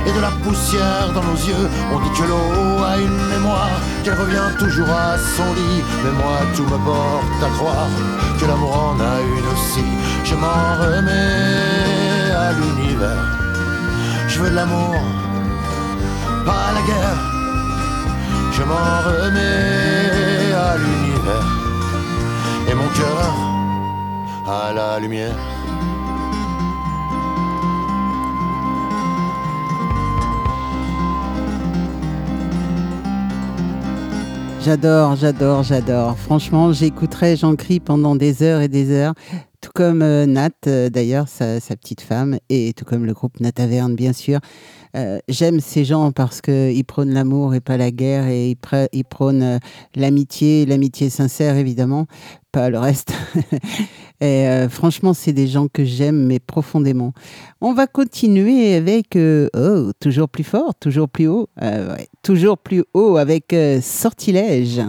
[0.07, 1.69] et de la poussière dans nos yeux?
[1.93, 5.83] On dit que l'eau a une mémoire, qu'elle revient toujours à son lit.
[6.05, 7.89] Mais moi tout me porte à croire
[8.39, 9.85] que l'amour en a une aussi.
[10.25, 13.27] Je m'en remets à l'univers.
[14.29, 14.95] Je veux de l'amour,
[16.47, 17.21] pas la guerre.
[18.53, 21.49] Je m'en remets à l'univers.
[22.69, 23.35] Et mon cœur
[24.47, 25.54] à la lumière.
[34.65, 36.17] J'adore, j'adore, j'adore.
[36.17, 39.12] Franchement, j'écouterai Jean Cri pendant des heures et des heures.
[39.61, 43.53] Tout comme euh, Nat, euh, d'ailleurs, sa, petite femme, et tout comme le groupe Nat
[43.53, 44.41] Taverne, bien sûr.
[44.97, 48.57] Euh, J'aime ces gens parce qu'ils prônent l'amour et pas la guerre, et
[48.93, 49.61] ils, prônent
[49.95, 52.07] l'amitié, l'amitié sincère, évidemment,
[52.51, 53.12] pas le reste.
[54.25, 57.12] euh, franchement, c'est des gens que j'aime, mais profondément.
[57.61, 62.85] On va continuer avec, euh, oh, toujours plus fort, toujours plus haut, euh, toujours plus
[62.95, 64.81] haut avec Sortilège.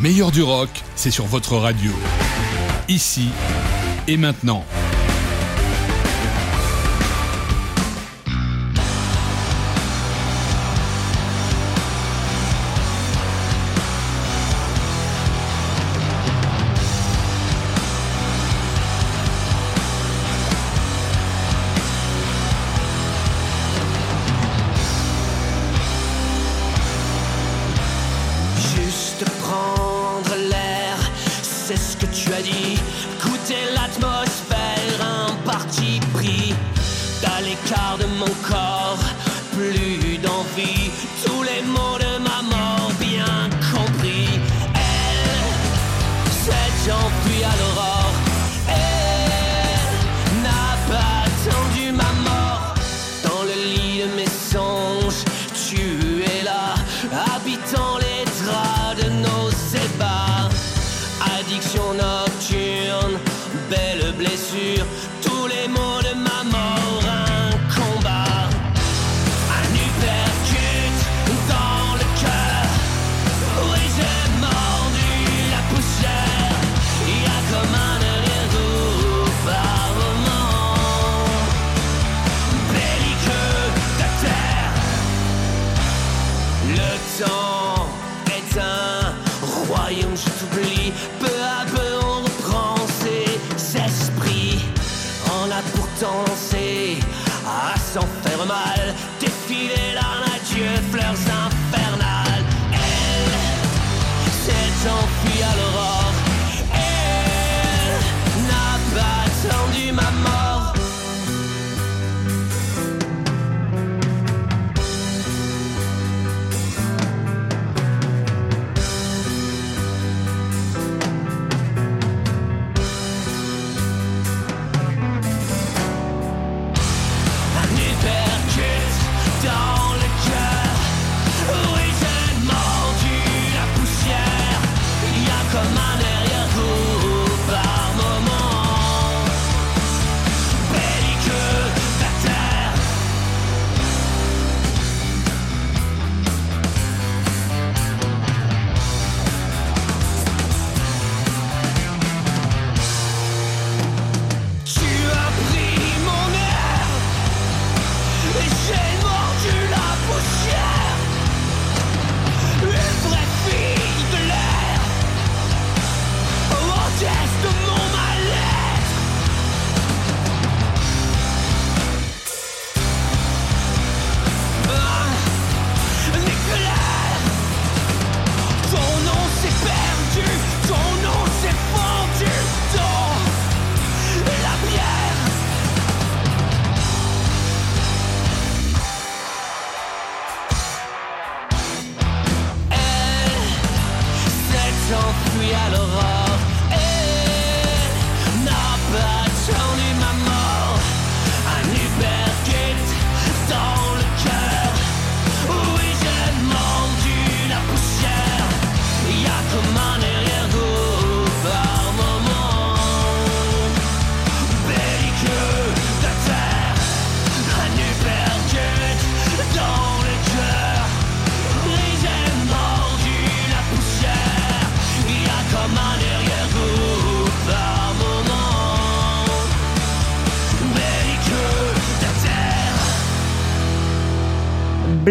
[0.00, 1.90] meilleur du rock, c'est sur votre radio.
[2.88, 3.28] Ici
[4.06, 4.64] et maintenant.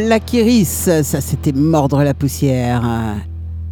[0.05, 3.17] Black Iris, ça c'était mordre la poussière.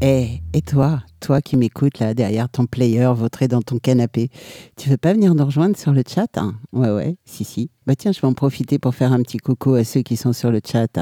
[0.02, 4.30] Et, et toi, toi qui m'écoutes là derrière ton player, vautré dans ton canapé,
[4.76, 6.56] tu veux pas venir nous rejoindre sur le chat hein?
[6.74, 7.70] Ouais, ouais, si, si.
[7.86, 10.34] Bah tiens, je vais en profiter pour faire un petit coucou à ceux qui sont
[10.34, 11.00] sur le chat.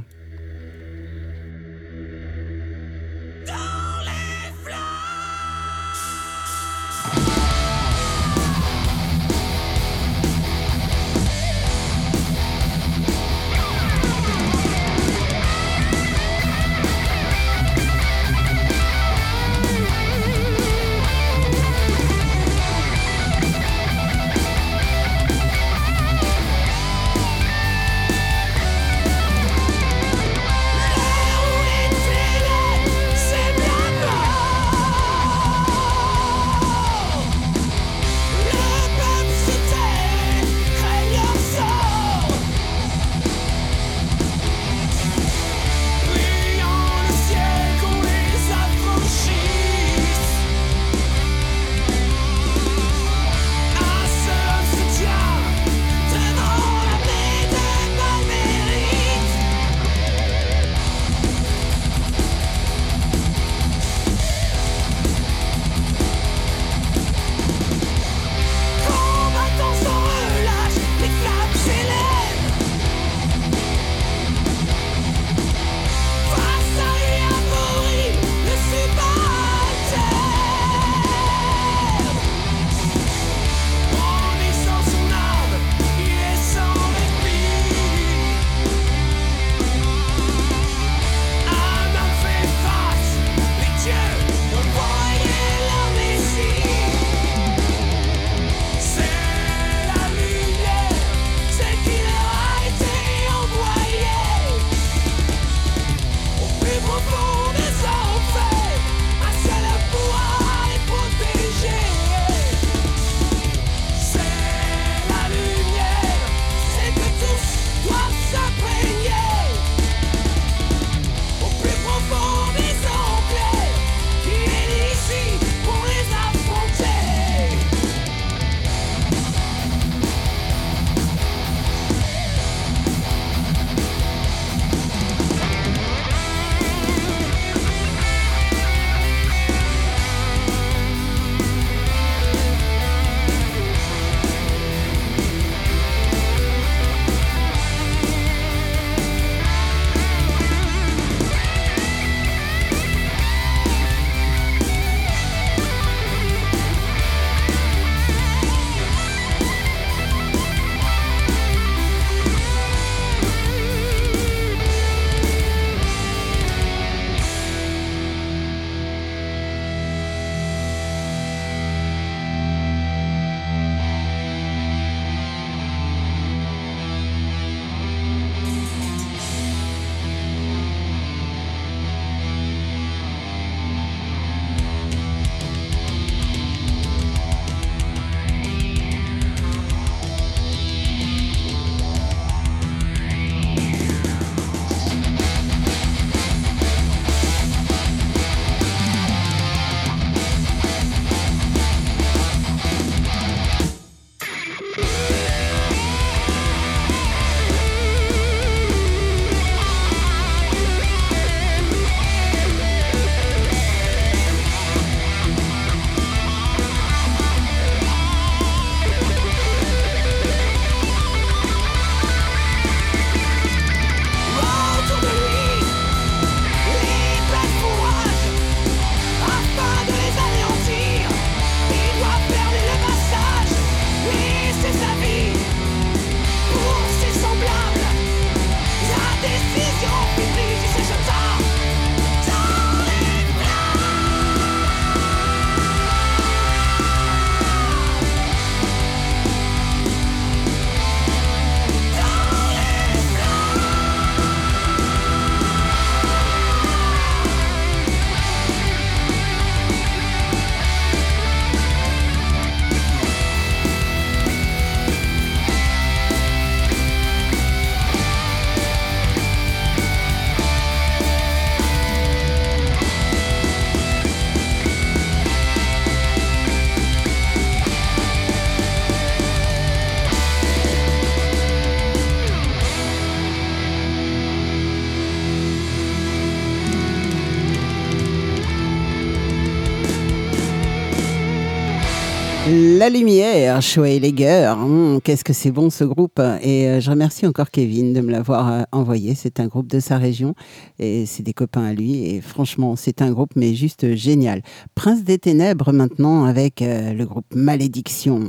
[292.89, 294.53] Lumière, Schweiger.
[294.57, 296.19] Hum, Qu'est-ce que c'est bon ce groupe.
[296.41, 299.13] Et euh, je remercie encore Kevin de me l'avoir euh, envoyé.
[299.15, 300.33] C'est un groupe de sa région
[300.79, 302.05] et c'est des copains à lui.
[302.05, 304.41] Et franchement, c'est un groupe mais juste génial.
[304.75, 308.21] Prince des Ténèbres maintenant avec euh, le groupe Malédiction.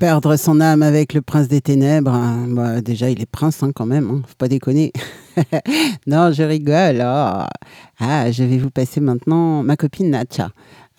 [0.00, 2.18] Perdre son âme avec le prince des ténèbres.
[2.48, 4.22] Bah, déjà, il est prince hein, quand même, hein.
[4.26, 4.94] faut pas déconner.
[6.06, 7.04] non, je rigole.
[7.04, 7.44] oh.
[8.00, 10.52] Ah, je vais vous passer maintenant ma copine Natcha.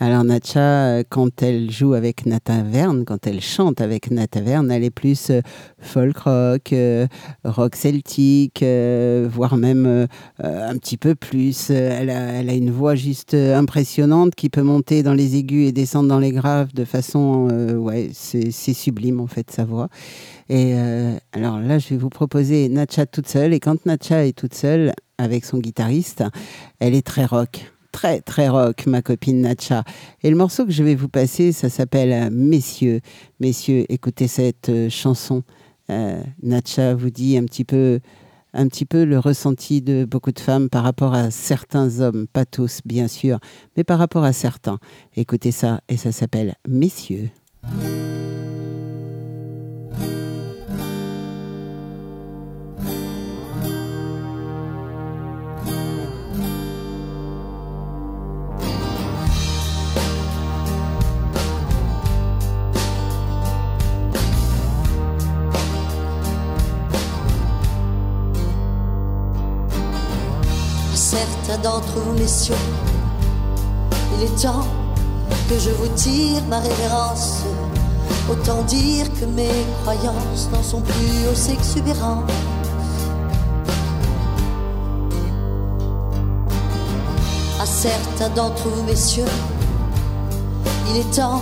[0.03, 4.71] Alors Natcha, euh, quand elle joue avec Nata Verne, quand elle chante avec Nata Verne,
[4.71, 5.41] elle est plus euh,
[5.77, 7.05] folk rock, euh,
[7.43, 10.07] rock celtique, voire même
[10.39, 11.69] un petit peu plus.
[11.69, 16.17] Elle a, une voix juste impressionnante qui peut monter dans les aigus et descendre dans
[16.17, 17.47] les graves de façon,
[17.77, 19.89] ouais, c'est sublime en fait sa voix.
[20.49, 20.73] Et
[21.31, 23.53] alors là, je vais vous proposer Natcha toute seule.
[23.53, 26.23] Et quand Natcha est toute seule avec son guitariste,
[26.79, 29.83] elle est très rock très très rock, ma copine Natcha.
[30.23, 33.01] Et le morceau que je vais vous passer, ça s'appelle euh, Messieurs.
[33.39, 35.43] Messieurs, écoutez cette euh, chanson.
[35.89, 37.99] Euh, Natcha vous dit un petit peu
[38.53, 42.45] un petit peu le ressenti de beaucoup de femmes par rapport à certains hommes, pas
[42.45, 43.39] tous bien sûr,
[43.77, 44.79] mais par rapport à certains.
[45.15, 47.29] Écoutez ça et ça s'appelle Messieurs.
[74.17, 74.65] Il est temps
[75.49, 77.43] que je vous tire ma révérence.
[78.29, 82.31] Autant dire que mes croyances n'en sont plus aussi exubérantes.
[87.61, 89.25] À certains d'entre vous, messieurs,
[90.89, 91.41] il est temps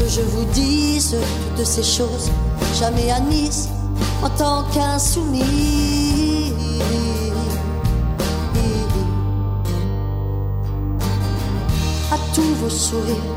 [0.00, 1.16] que je vous dise
[1.54, 2.30] toutes ces choses
[2.78, 3.68] jamais admises
[4.22, 5.97] en tant qu'insoumis.
[12.10, 13.34] À tous vos sourires,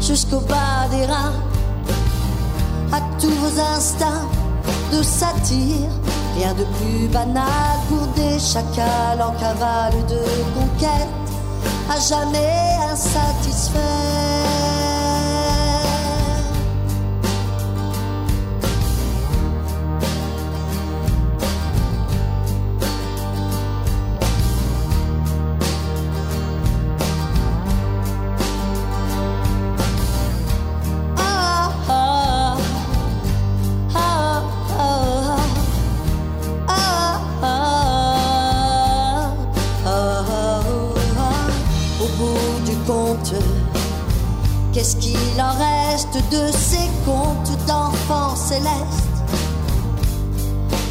[0.00, 1.34] jusqu'au bas des reins,
[2.92, 4.28] à tous vos instincts
[4.92, 5.88] de satire.
[6.36, 8.38] Rien de plus banal pour des
[9.20, 10.20] en cavale de
[10.54, 11.08] conquête,
[11.90, 14.89] à jamais insatisfaits.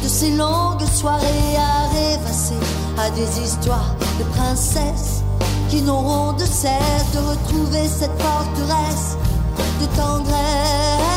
[0.02, 2.54] De ces longues soirées à rêvasser
[2.98, 5.22] à des histoires de princesses
[5.68, 9.18] qui n'auront de cesse de retrouver cette forteresse
[9.78, 11.09] de tendresse.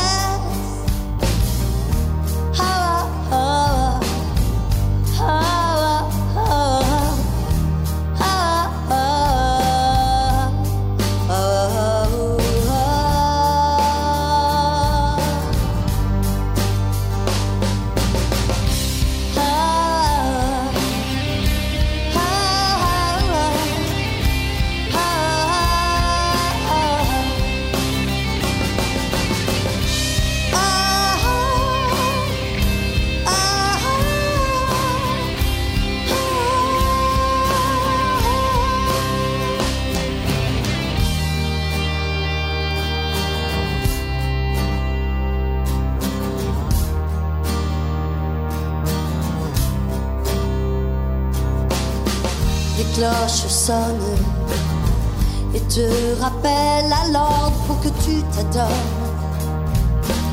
[55.54, 58.68] Et te rappellent à l'ordre pour que tu t'adonnes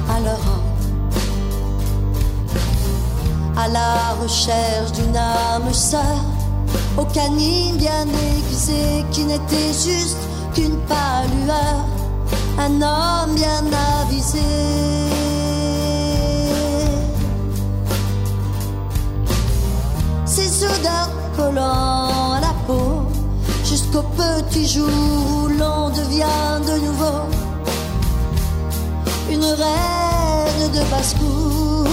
[0.09, 0.39] à leur.
[3.57, 6.01] À la recherche d'une âme sœur,
[6.97, 10.17] aux canines bien aiguisées qui n'était juste
[10.53, 11.53] qu'une pâle
[12.59, 13.63] un homme bien
[14.01, 15.00] avisé.
[24.01, 27.29] Jusqu'au petit jour où l'on devient de nouveau
[29.31, 31.90] une reine de basse-cour.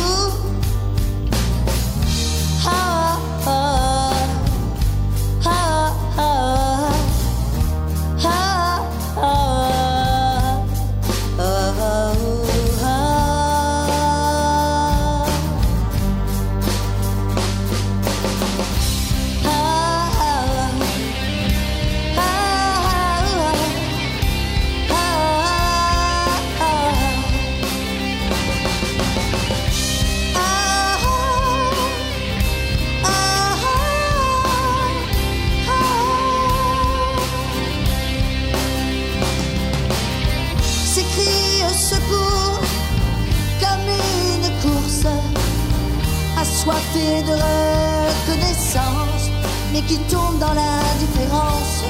[49.88, 51.82] Qui tombe dans l'indifférence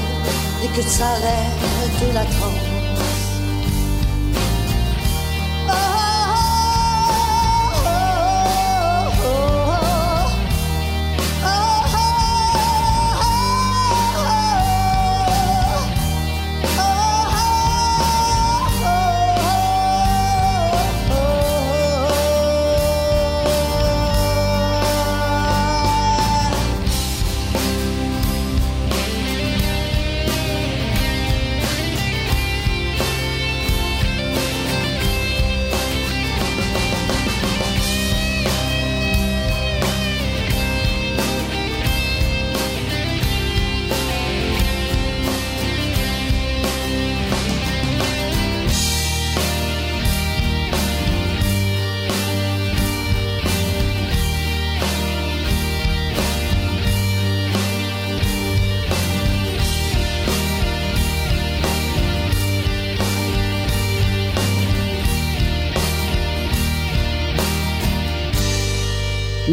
[0.62, 2.57] dès que s'arrête la transe.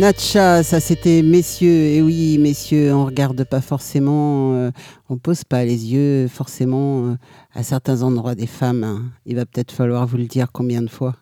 [0.06, 1.88] Natcha, ça c'était messieurs.
[1.88, 4.70] Et oui, messieurs, on regarde pas forcément, euh,
[5.10, 7.16] on pose pas les yeux forcément euh,
[7.56, 8.84] à certains endroits des femmes.
[8.84, 9.02] hein.
[9.26, 11.16] Il va peut-être falloir vous le dire combien de fois.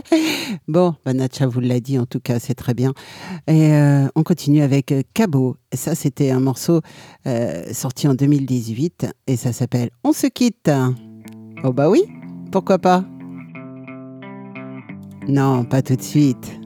[0.66, 2.94] bon, bah, Natcha vous l'a dit, en tout cas, c'est très bien.
[3.48, 5.58] Et euh, on continue avec euh, Cabo.
[5.70, 6.80] Et ça, c'était un morceau
[7.72, 10.70] sorti en 2018 et ça s'appelle On se quitte.
[11.64, 12.04] Oh bah oui,
[12.50, 13.04] pourquoi pas?
[15.28, 16.65] Non, pas tout de suite.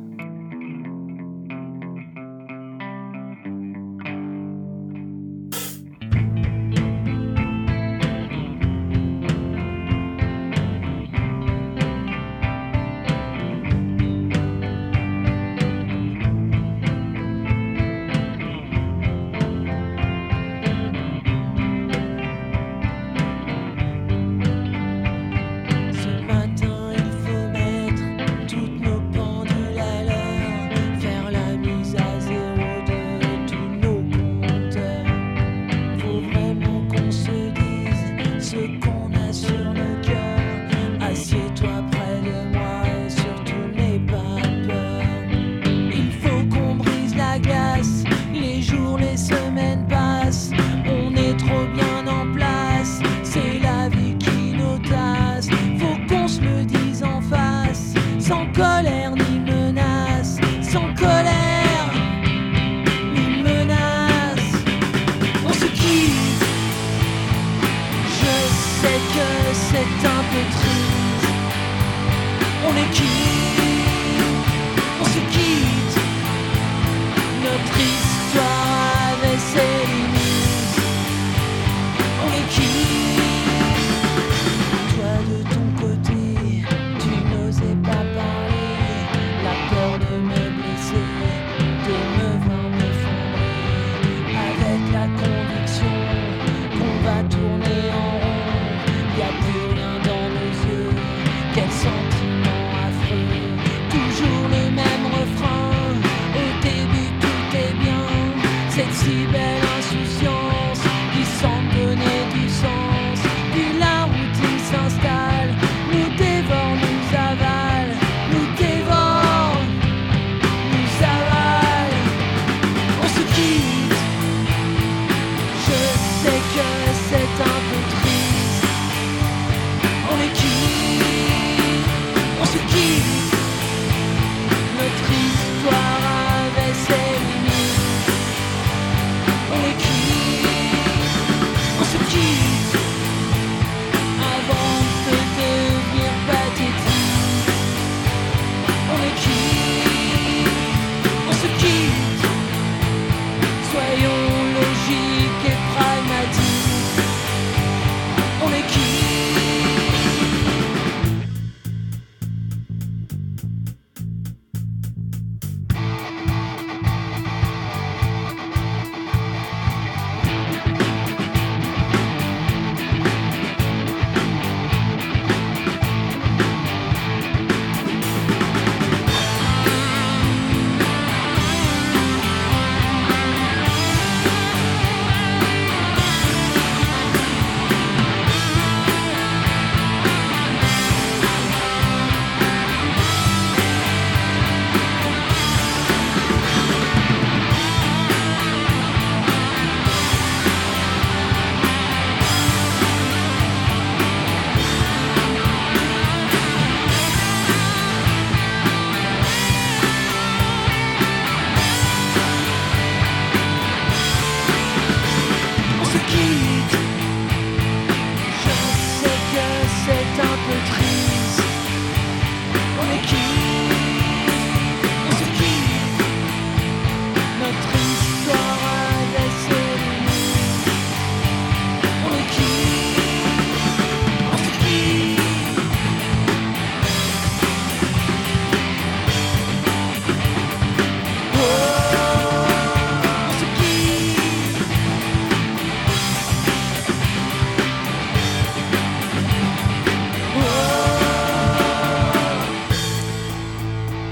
[60.71, 61.20] so good.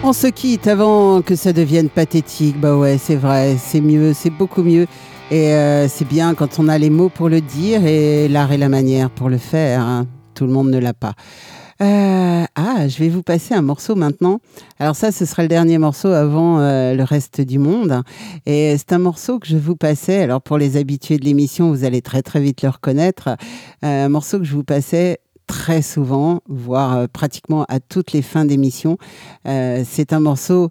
[0.08, 2.58] On se quitte avant que ça devienne pathétique.
[2.58, 4.86] Bah ouais, c'est vrai, c'est mieux, c'est beaucoup mieux.
[5.30, 8.56] Et euh, c'est bien quand on a les mots pour le dire et l'art et
[8.56, 9.82] la manière pour le faire.
[9.82, 10.06] hein.
[10.32, 11.12] Tout le monde ne l'a pas.
[11.82, 14.40] Euh, ah, je vais vous passer un morceau maintenant.
[14.78, 18.02] Alors ça, ce sera le dernier morceau avant euh, le reste du monde.
[18.46, 20.22] Et c'est un morceau que je vous passais.
[20.22, 23.36] Alors pour les habitués de l'émission, vous allez très très vite le reconnaître.
[23.82, 25.18] Un morceau que je vous passais
[25.48, 28.98] très souvent, voire euh, pratiquement à toutes les fins d'émission.
[29.46, 30.70] Euh, c'est un morceau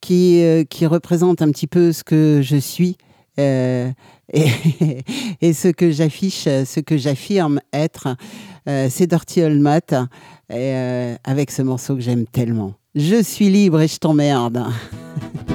[0.00, 2.96] qui, euh, qui représente un petit peu ce que je suis.
[3.38, 3.92] et,
[5.52, 8.16] ce que j'affiche, ce que j'affirme être,
[8.66, 9.12] c'est
[9.60, 9.94] Matt,
[10.50, 12.74] et, euh, avec ce morceau que j'aime tellement.
[12.94, 14.64] Je suis libre et je t'emmerde.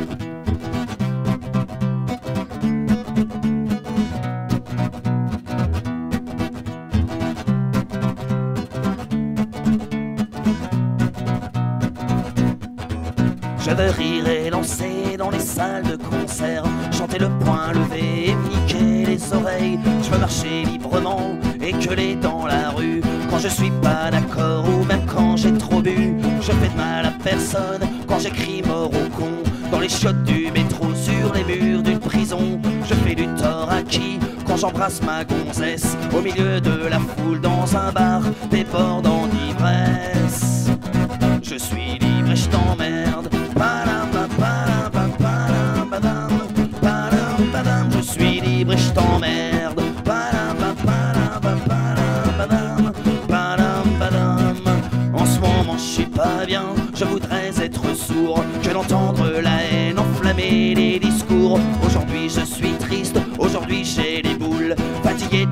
[19.32, 24.84] Je veux marcher librement et gueuler dans la rue quand je suis pas d'accord ou
[24.84, 26.16] même quand j'ai trop bu.
[26.42, 29.32] Je fais de mal à personne quand j'écris mort au con
[29.72, 32.60] dans les chiottes du métro sur les murs d'une prison.
[32.86, 34.20] Je fais du tort à qui?
[34.46, 38.22] Quand j'embrasse ma gonzesse au milieu de la foule dans un bar
[38.52, 40.23] débordant d'ivresse.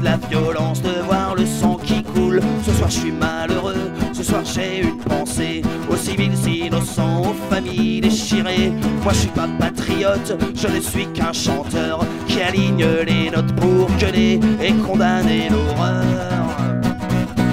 [0.03, 2.41] La violence, de voir le sang qui coule.
[2.65, 3.91] Ce soir, je suis malheureux.
[4.13, 8.71] Ce soir, j'ai une pensée aux civils innocents, aux familles déchirées.
[9.03, 10.37] Moi, je suis pas patriote.
[10.55, 16.03] Je ne suis qu'un chanteur qui aligne les notes pour gueuler et condamner l'horreur.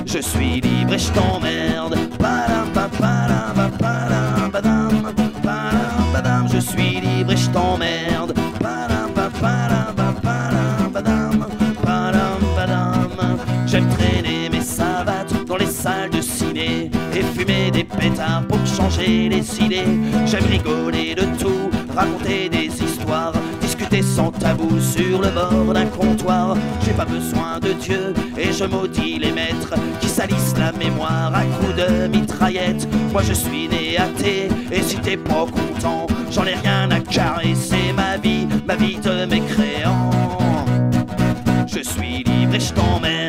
[0.07, 1.97] Je suis libre et je t'emmerde.
[6.59, 8.38] Je suis libre et je t'emmerde.
[18.49, 19.85] Pour changer les idées.
[20.27, 26.57] J'aime rigoler de tout, raconter des histoires, discuter sans tabou sur le bord d'un comptoir.
[26.85, 31.43] J'ai pas besoin de Dieu et je maudis les maîtres qui salissent la mémoire à
[31.43, 32.87] coups de mitraillette.
[33.13, 37.55] Moi je suis né athée et si t'es pas content, j'en ai rien à carrer.
[37.55, 40.11] C'est ma vie, ma vie de mécréant.
[41.67, 43.28] Je suis libre et je t'emmerde.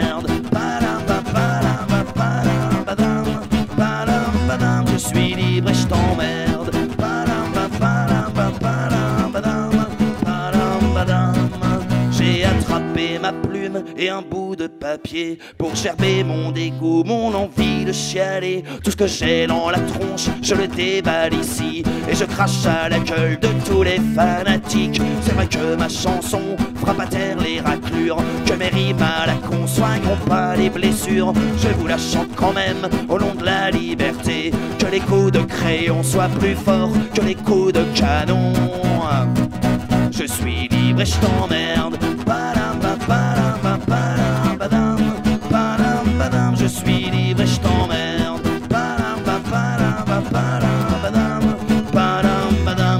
[13.99, 18.63] Et un bout de papier pour gerber mon dégoût, mon envie de chialer.
[18.83, 22.87] Tout ce que j'ai dans la tronche, je le déballe ici et je crache à
[22.87, 25.01] la gueule de tous les fanatiques.
[25.21, 29.33] C'est vrai que ma chanson frappe à terre les raclures, que mes rimes à la
[29.33, 31.33] con soigneront pas les blessures.
[31.57, 35.39] Je vous la chante quand même au nom de la liberté, que les coups de
[35.39, 38.53] crayon soient plus forts que les coups de canon.
[40.11, 41.97] Je suis libre et je t'emmerde.
[42.25, 42.68] Padam, pa,
[46.69, 48.47] suis libre et je t'emmerde.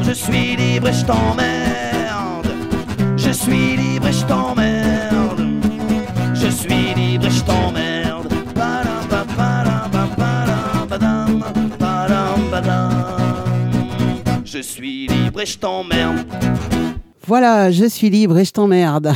[0.10, 2.48] Je suis libre et je t'emmerde.
[3.18, 5.42] Je suis libre et je t'emmerde.
[6.34, 8.30] Je suis libre et je t'emmerde.
[14.46, 16.69] Je suis libre et je t'emmerde.
[17.30, 19.14] Voilà, je suis libre et je t'emmerde.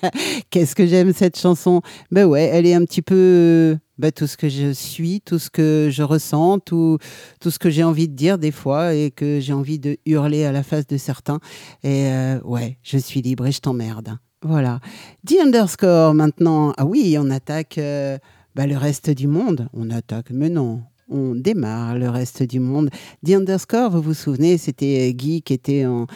[0.50, 1.82] Qu'est-ce que j'aime cette chanson?
[2.10, 5.38] Ben ouais, elle est un petit peu euh, ben, tout ce que je suis, tout
[5.38, 6.96] ce que je ressens, tout,
[7.38, 10.46] tout ce que j'ai envie de dire des fois et que j'ai envie de hurler
[10.46, 11.38] à la face de certains.
[11.82, 14.16] Et euh, ouais, je suis libre et je t'emmerde.
[14.40, 14.80] Voilà.
[15.26, 16.72] The underscore maintenant.
[16.78, 18.16] Ah oui, on attaque euh,
[18.54, 19.68] ben, le reste du monde.
[19.74, 20.80] On attaque, mais non.
[21.10, 22.88] On démarre le reste du monde.
[23.26, 26.06] The Underscore, vous vous souvenez, c'était Guy qui était en,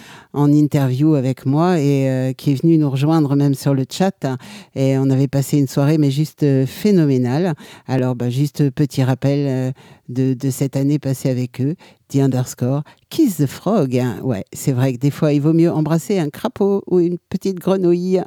[0.52, 4.24] interview avec moi et euh, qui est venu nous rejoindre même sur le chat.
[4.76, 7.54] Et on avait passé une soirée, mais juste euh, phénoménale.
[7.88, 9.72] Alors, bah, juste petit rappel euh,
[10.08, 11.74] de, de cette année passée avec eux.
[12.08, 13.96] The Underscore, Kiss the Frog.
[13.96, 14.20] hein.
[14.22, 17.58] Ouais, c'est vrai que des fois, il vaut mieux embrasser un crapaud ou une petite
[17.58, 18.22] grenouille.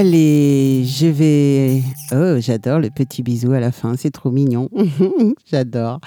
[0.00, 1.82] Allez, je vais.
[2.10, 4.70] Oh, j'adore le petit bisou à la fin, c'est trop mignon.
[5.44, 6.00] j'adore.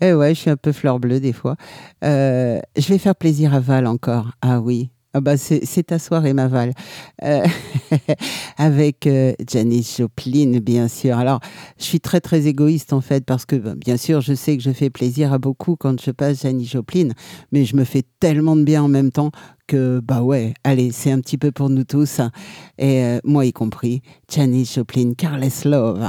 [0.00, 1.56] Eh ouais, je suis un peu fleur bleue des fois.
[2.04, 4.30] Euh, je vais faire plaisir à Val encore.
[4.40, 4.90] Ah oui.
[5.12, 6.72] Ah bah c'est ta soirée, ma Val.
[7.24, 7.44] Euh,
[8.58, 11.18] avec euh, Janis Joplin, bien sûr.
[11.18, 11.40] Alors,
[11.78, 14.62] je suis très très égoïste en fait parce que bah, bien sûr, je sais que
[14.62, 17.08] je fais plaisir à beaucoup quand je passe Janis Joplin,
[17.50, 19.32] mais je me fais tellement de bien en même temps
[19.66, 22.30] que bah ouais, allez, c'est un petit peu pour nous tous hein.
[22.78, 24.02] et euh, moi y compris.
[24.28, 26.08] Janis Joplin, oh, love,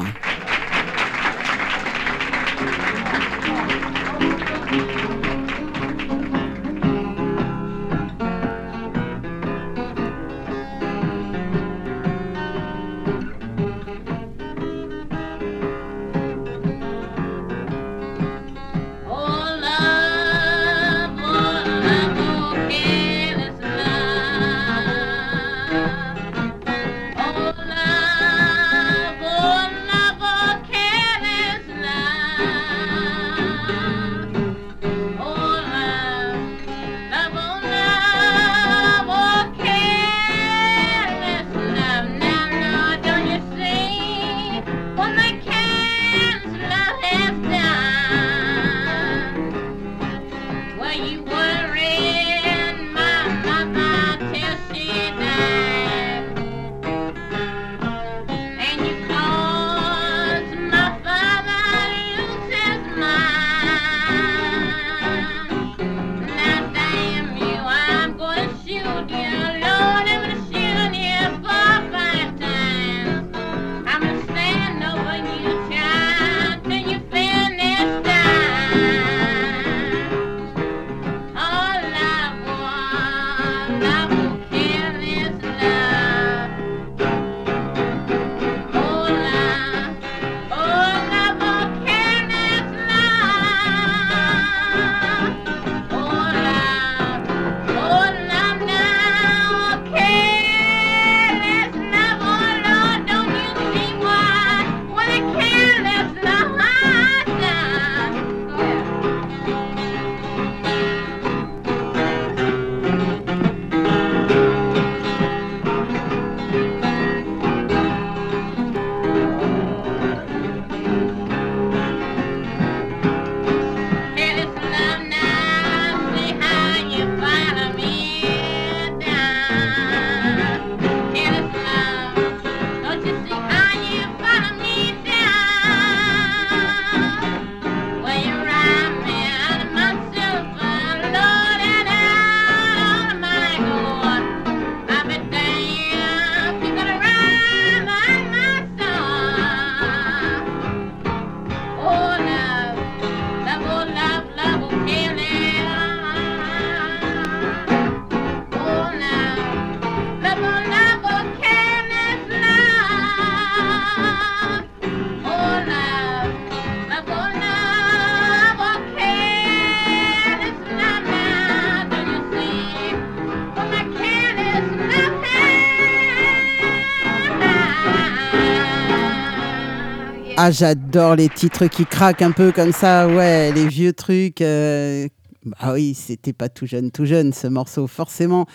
[180.44, 184.42] Ah, j'adore les titres qui craquent un peu comme ça, ouais, les vieux trucs.
[184.42, 188.48] Ah oui, c'était pas tout jeune, tout jeune ce morceau, forcément.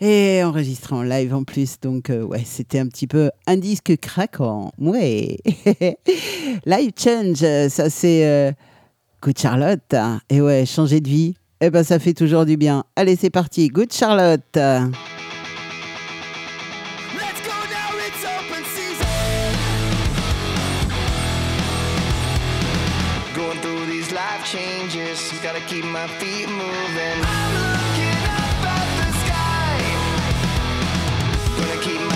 [0.00, 3.96] Et enregistré en live en plus, donc euh, ouais, c'était un petit peu un disque
[4.00, 4.70] craquant.
[4.78, 5.38] Ouais.
[6.64, 7.38] live Change,
[7.70, 8.52] ça c'est euh,
[9.20, 9.96] Good Charlotte.
[10.30, 12.84] Et ouais, changer de vie, eh ben ça fait toujours du bien.
[12.94, 14.56] Allez, c'est parti, Good Charlotte.
[25.42, 27.18] gotta keep my feet moving.
[27.26, 29.74] I'm looking up at the sky.
[31.56, 32.11] Gonna keep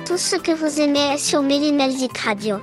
[0.06, 2.58] Tout ce que vous aimez sur Mélimelzik Radio.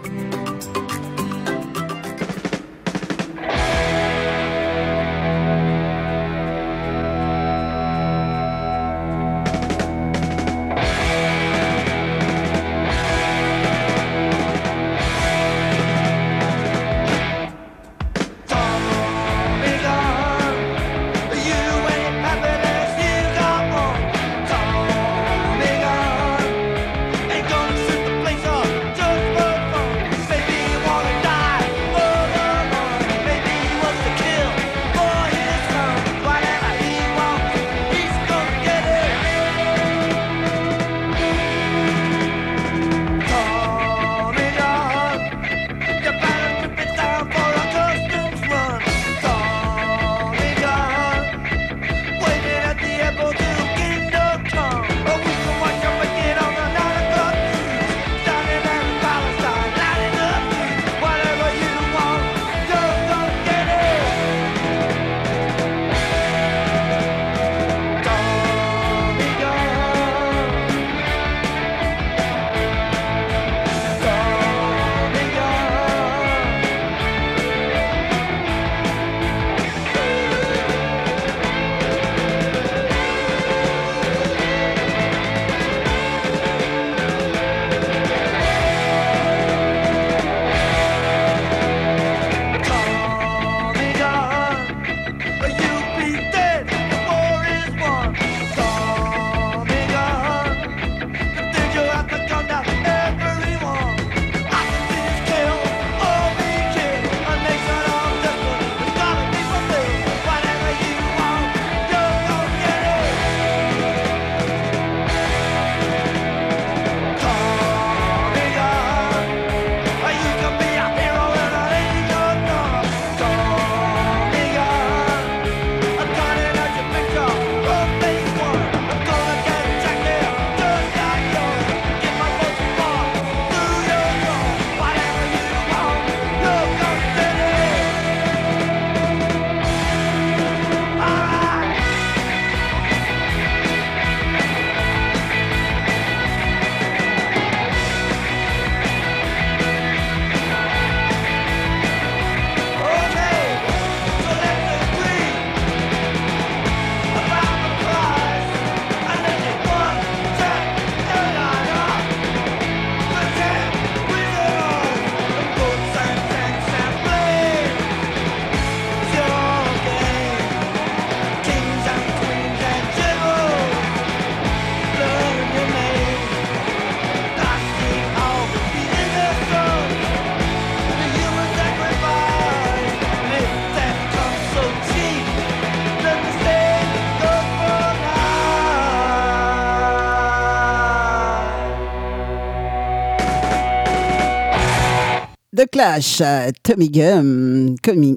[195.74, 198.16] Clash, euh, Tommy Gun, Tommy,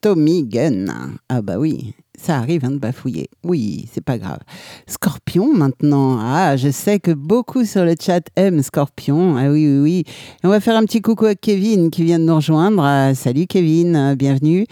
[0.00, 1.18] Tommy Gunn.
[1.28, 3.28] Ah bah oui, ça arrive hein, de bafouiller.
[3.42, 4.38] Oui, c'est pas grave.
[4.86, 6.20] Scorpion maintenant.
[6.20, 9.36] Ah, je sais que beaucoup sur le chat aiment Scorpion.
[9.36, 10.04] Ah oui, oui, oui.
[10.44, 12.84] On va faire un petit coucou à Kevin qui vient de nous rejoindre.
[12.84, 14.64] Ah, salut Kevin, ah, bienvenue.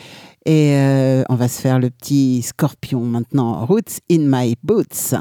[0.47, 3.67] Et euh, on va se faire le petit Scorpion maintenant.
[3.67, 5.17] Roots in my boots.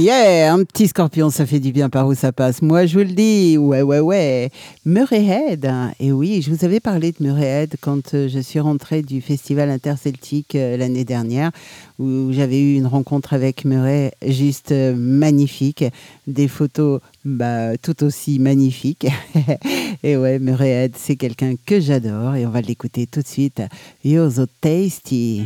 [0.00, 2.62] Yeah, un petit scorpion, ça fait du bien par où ça passe.
[2.62, 4.50] Moi, je vous le dis, ouais, ouais, ouais.
[4.86, 5.92] Murray Head, hein.
[6.00, 9.20] et oui, je vous avais parlé de Murray Head quand euh, je suis rentrée du
[9.20, 11.50] festival interceltique euh, l'année dernière,
[11.98, 15.84] où j'avais eu une rencontre avec Murray juste euh, magnifique,
[16.26, 19.06] des photos bah, tout aussi magnifique.
[20.02, 23.60] et ouais, Murray Head, c'est quelqu'un que j'adore et on va l'écouter tout de suite.
[24.02, 25.42] You're so tasty.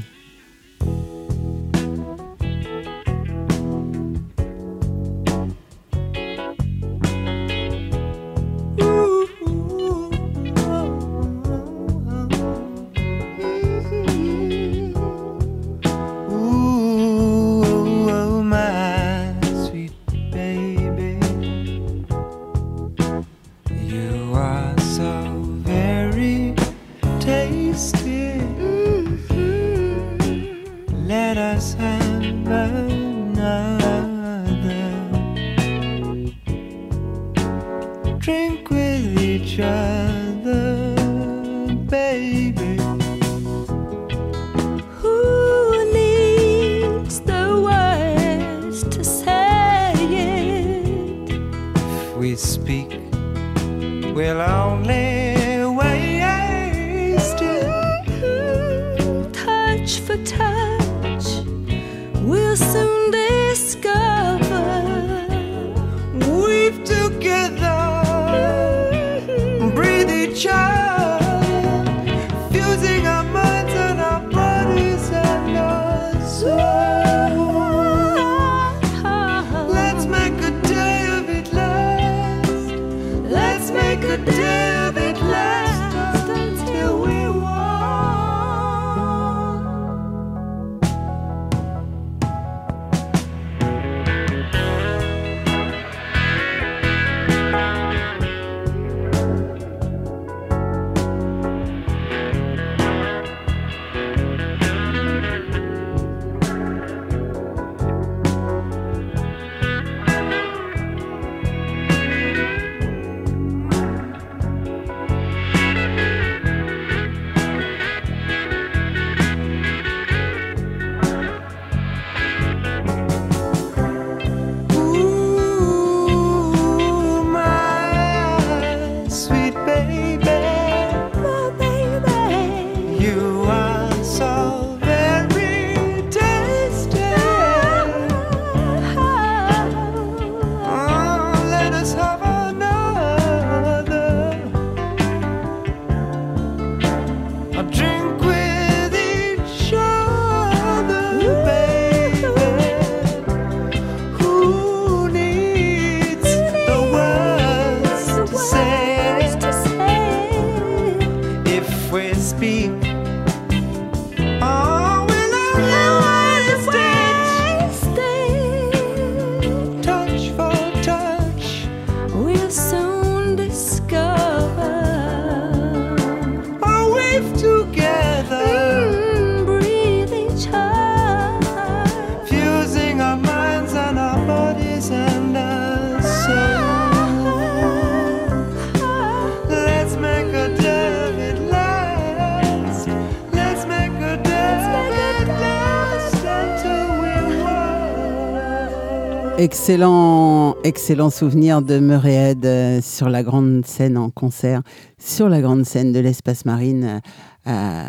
[199.44, 204.62] Excellent, excellent souvenir de Meuréed sur la grande scène en concert,
[204.98, 207.02] sur la grande scène de l'espace marine
[207.46, 207.84] euh, euh,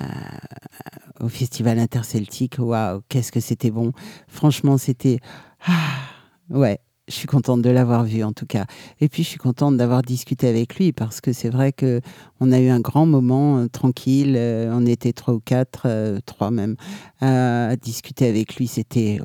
[1.22, 2.58] au Festival Interceltique.
[2.60, 3.94] Waouh, qu'est-ce que c'était bon!
[4.28, 5.20] Franchement, c'était.
[5.66, 5.72] Ah,
[6.50, 8.66] ouais, je suis contente de l'avoir vu en tout cas.
[9.00, 12.02] Et puis je suis contente d'avoir discuté avec lui parce que c'est vrai que
[12.42, 14.38] on a eu un grand moment euh, tranquille.
[14.38, 16.76] On était trois ou quatre, trois même,
[17.22, 18.68] à discuter avec lui.
[18.68, 19.22] C'était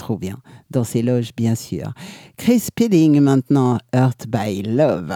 [0.00, 0.38] trop bien.
[0.70, 1.92] Dans ses loges, bien sûr.
[2.38, 5.12] Chris Pilling maintenant, Hurt by Love.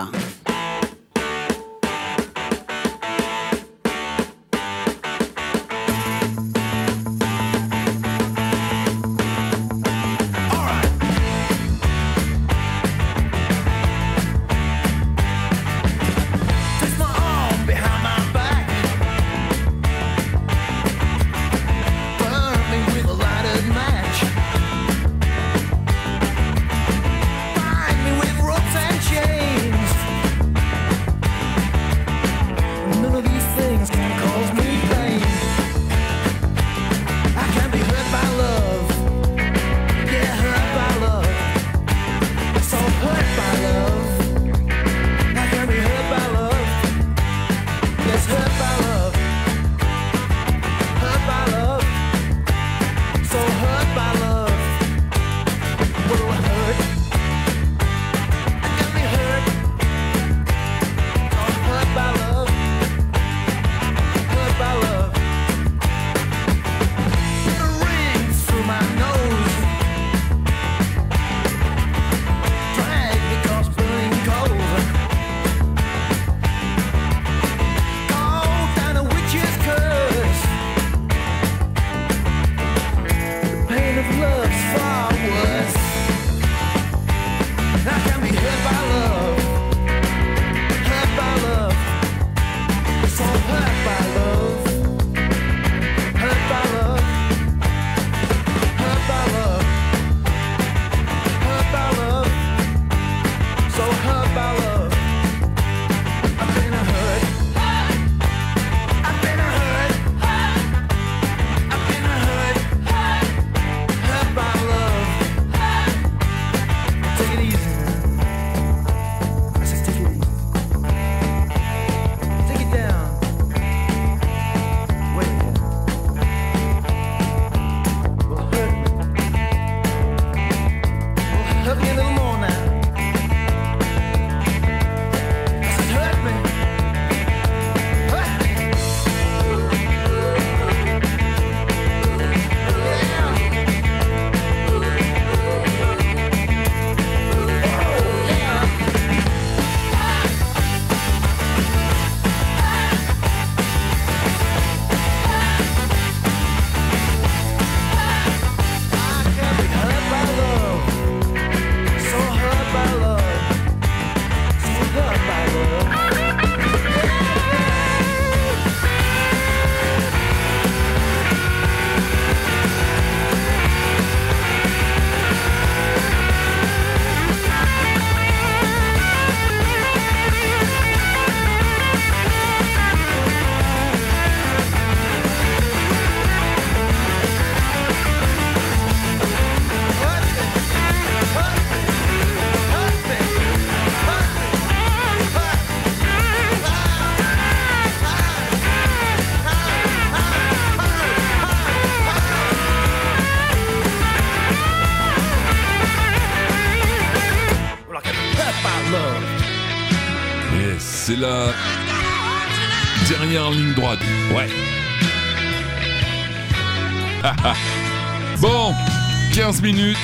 [219.64, 219.96] Minutes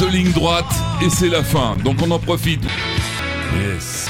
[0.00, 0.72] de ligne droite
[1.04, 1.76] et c'est la fin.
[1.84, 2.62] Donc on en profite.
[3.54, 4.08] Yes.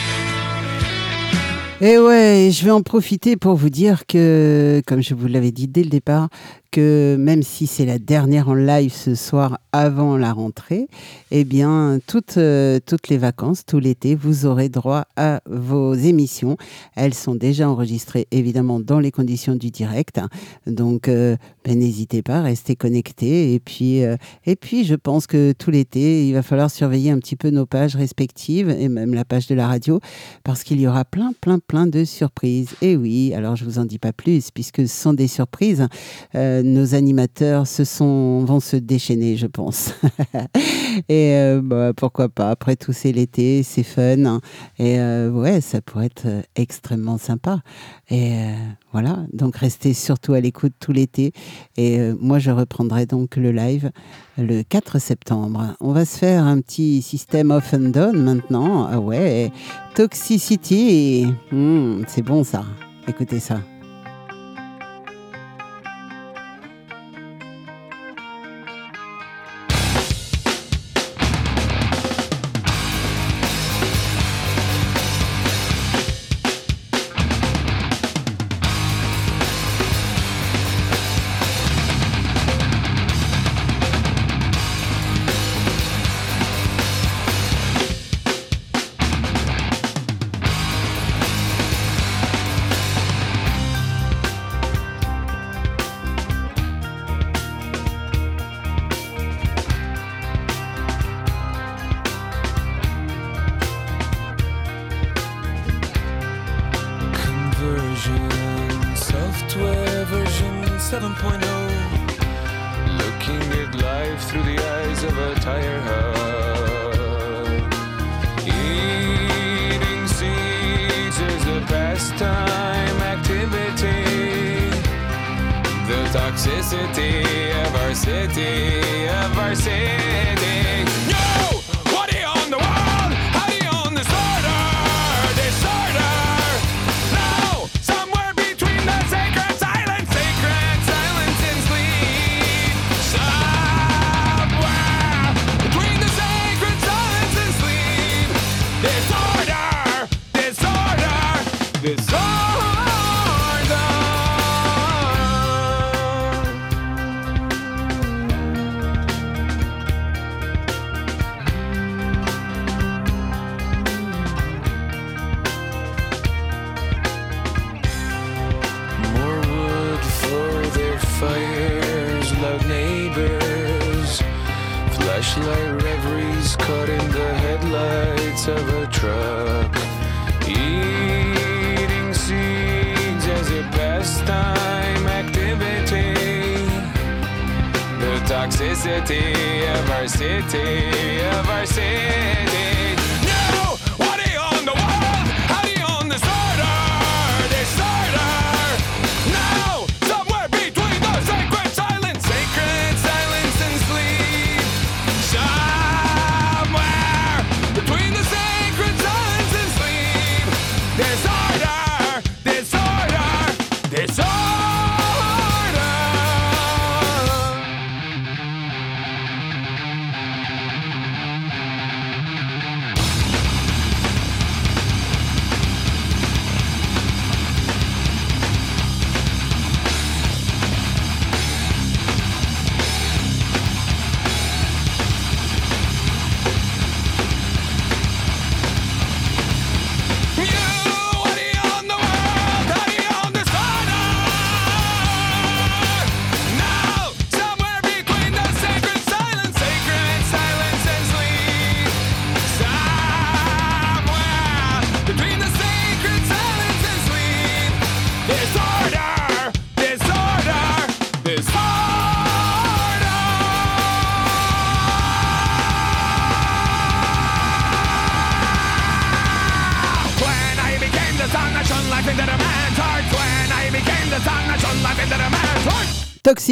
[1.81, 5.67] Et ouais, je vais en profiter pour vous dire que, comme je vous l'avais dit
[5.67, 6.29] dès le départ,
[6.71, 10.87] que même si c'est la dernière en live ce soir avant la rentrée,
[11.35, 16.59] eh bien, toutes, euh, toutes les vacances, tout l'été, vous aurez droit à vos émissions.
[16.95, 20.21] Elles sont déjà enregistrées, évidemment, dans les conditions du direct.
[20.67, 23.55] Donc, euh, ben, n'hésitez pas, restez connectés.
[23.55, 27.19] Et puis, euh, et puis, je pense que tout l'été, il va falloir surveiller un
[27.19, 30.01] petit peu nos pages respectives et même la page de la radio,
[30.45, 32.75] parce qu'il y aura plein, plein, plein de surprises.
[32.83, 35.87] Et oui, alors je vous en dis pas plus, puisque ce sont des surprises.
[36.35, 39.95] Nos animateurs se sont, vont se déchaîner, je pense.
[41.09, 44.41] et euh, bah, pourquoi pas, après tout, c'est l'été, c'est fun.
[44.79, 47.61] Et euh, ouais, ça pourrait être euh, extrêmement sympa.
[48.11, 48.33] Et
[48.93, 51.33] voilà, donc restez surtout à l'écoute tout l'été.
[51.79, 53.91] Et moi, je reprendrai donc le live
[54.37, 55.75] le 4 septembre.
[55.81, 58.87] On va se faire un petit système off and down maintenant.
[58.91, 59.51] Ah ouais,
[59.95, 61.27] Toxicity.
[61.51, 62.65] Hmm, c'est bon ça.
[63.09, 63.61] Écoutez ça.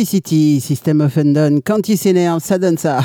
[0.00, 1.60] Toxicity, System of Undone.
[1.60, 3.00] Quand il s'énerve, ça donne ça.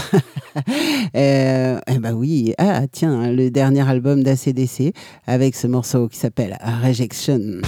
[1.15, 4.93] euh, eh ben oui, ah tiens, le dernier album d'ACDC
[5.27, 7.59] avec ce morceau qui s'appelle Rejection.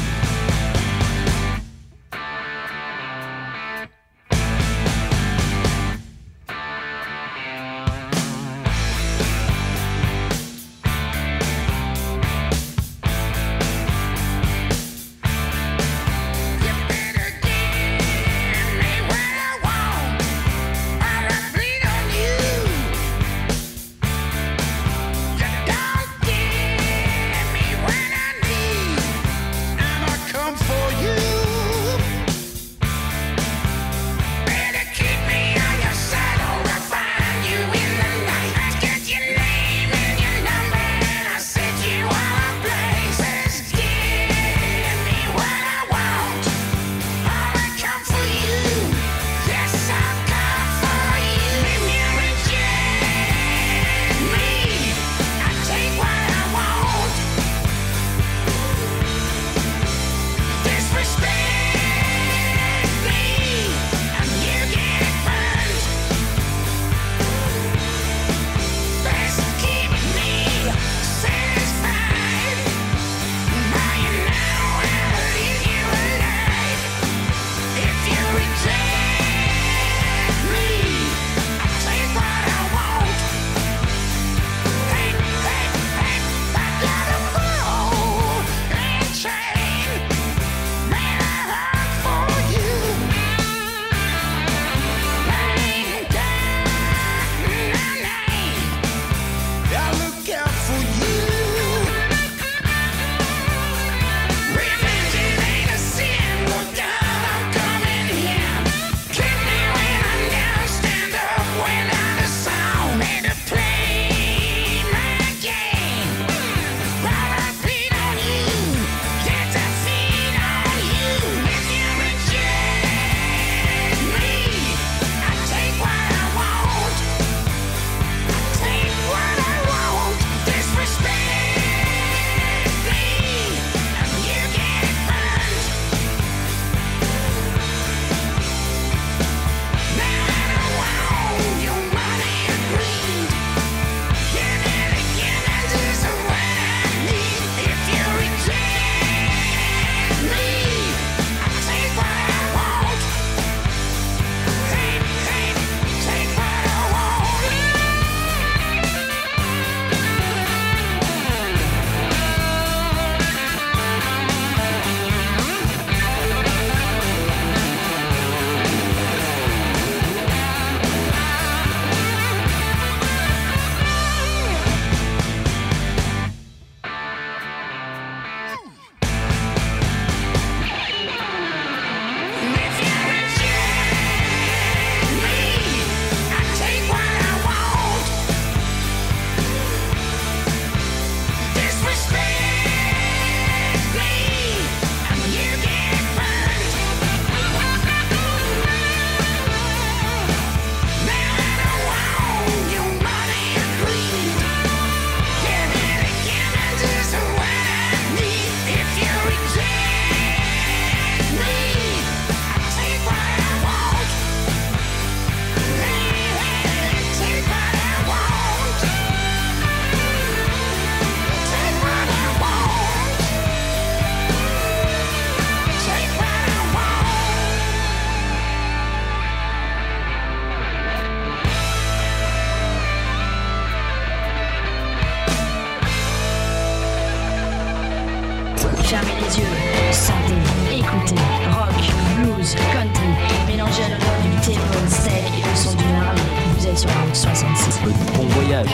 [248.16, 248.70] bon voyage.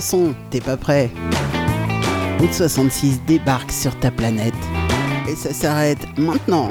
[0.00, 1.10] Son, t'es pas prêt.
[2.40, 4.54] Route 66 débarque sur ta planète.
[5.30, 6.68] Et ça s'arrête maintenant.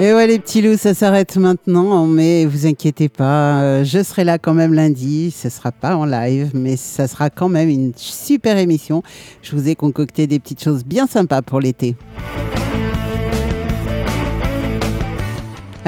[0.00, 4.22] Et ouais les petits loups, ça s'arrête maintenant, mais vous inquiétez pas, euh, je serai
[4.22, 7.92] là quand même lundi, ce sera pas en live, mais ça sera quand même une
[7.96, 9.02] super émission.
[9.42, 11.96] Je vous ai concocté des petites choses bien sympas pour l'été.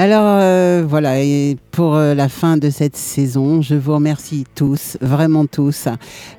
[0.03, 1.17] Alors euh, voilà,
[1.69, 5.87] pour euh, la fin de cette saison, je vous remercie tous, vraiment tous,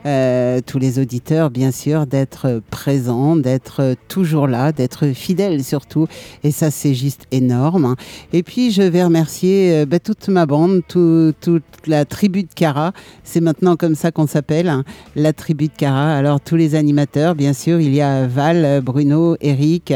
[0.05, 6.09] euh, tous les auditeurs bien sûr, d'être présents, d'être toujours là, d'être fidèles surtout,
[6.43, 7.94] et ça c'est juste énorme.
[8.32, 12.90] Et puis je vais remercier bah, toute ma bande, tout- toute la tribu de Cara,
[13.22, 14.82] c'est maintenant comme ça qu'on s'appelle, hein,
[15.14, 16.16] la tribu de Cara.
[16.16, 19.94] Alors tous les animateurs, bien sûr, il y a Val, Bruno, Eric,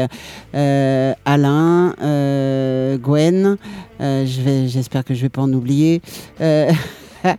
[0.53, 1.93] Alain,
[3.03, 3.56] Gwen.
[4.01, 6.01] Euh, je j'espère que je vais pas en oublier.
[6.41, 6.71] Euh,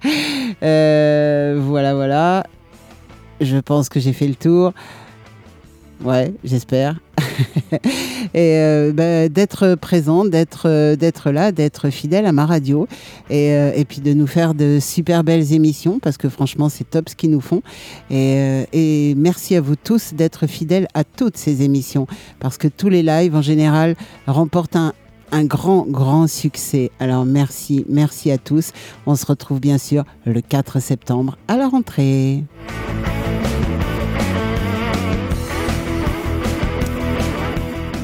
[0.63, 2.45] euh, voilà, voilà.
[3.41, 4.73] Je pense que j'ai fait le tour.
[6.05, 7.01] Ouais, j'espère.
[8.35, 12.87] et bah, d'être présent, d'être là, d'être fidèle à ma radio
[13.31, 17.09] et, et puis de nous faire de super belles émissions parce que franchement c'est top
[17.09, 17.63] ce qu'ils nous font
[18.11, 22.07] et merci à vous tous d'être fidèles à toutes ces émissions
[22.39, 23.97] parce que tous les lives en général
[24.29, 24.93] remportent un
[25.33, 26.91] un grand, grand succès.
[27.01, 28.73] Alors merci, merci à tous.
[29.07, 32.45] On se retrouve bien sûr le 4 septembre à la rentrée.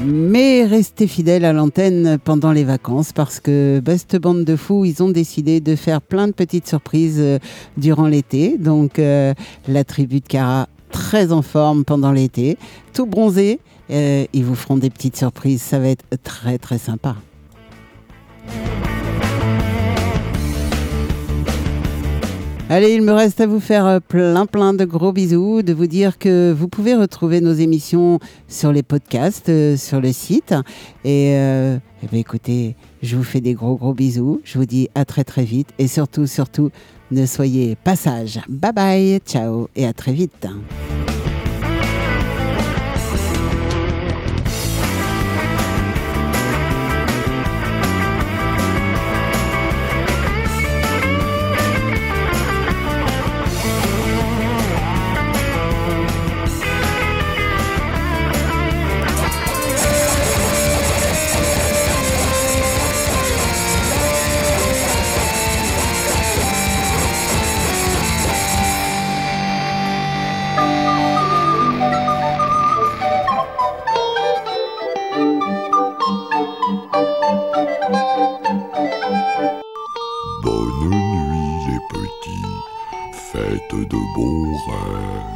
[0.07, 5.01] Mais restez fidèles à l'antenne pendant les vacances parce que cette bande de fous, ils
[5.01, 7.39] ont décidé de faire plein de petites surprises euh,
[7.77, 8.59] durant l'été.
[8.59, 9.33] Donc euh,
[9.67, 12.57] la tribu de Cara très en forme pendant l'été,
[12.93, 13.59] tout bronzé.
[13.89, 17.15] Ils vous feront des petites surprises, ça va être très très sympa.
[22.67, 25.85] Allez, il me reste à vous faire euh, plein plein de gros bisous, de vous
[25.85, 30.55] dire que vous pouvez retrouver nos émissions sur les podcasts, euh, sur le site.
[31.03, 34.41] Et, euh, eh ben, écoutez, je vous fais des gros gros bisous.
[34.43, 35.69] Je vous dis à très très vite.
[35.77, 36.71] Et surtout, surtout,
[37.11, 38.39] ne soyez pas sages.
[38.49, 40.47] Bye bye, ciao et à très vite.
[83.75, 85.34] 对对不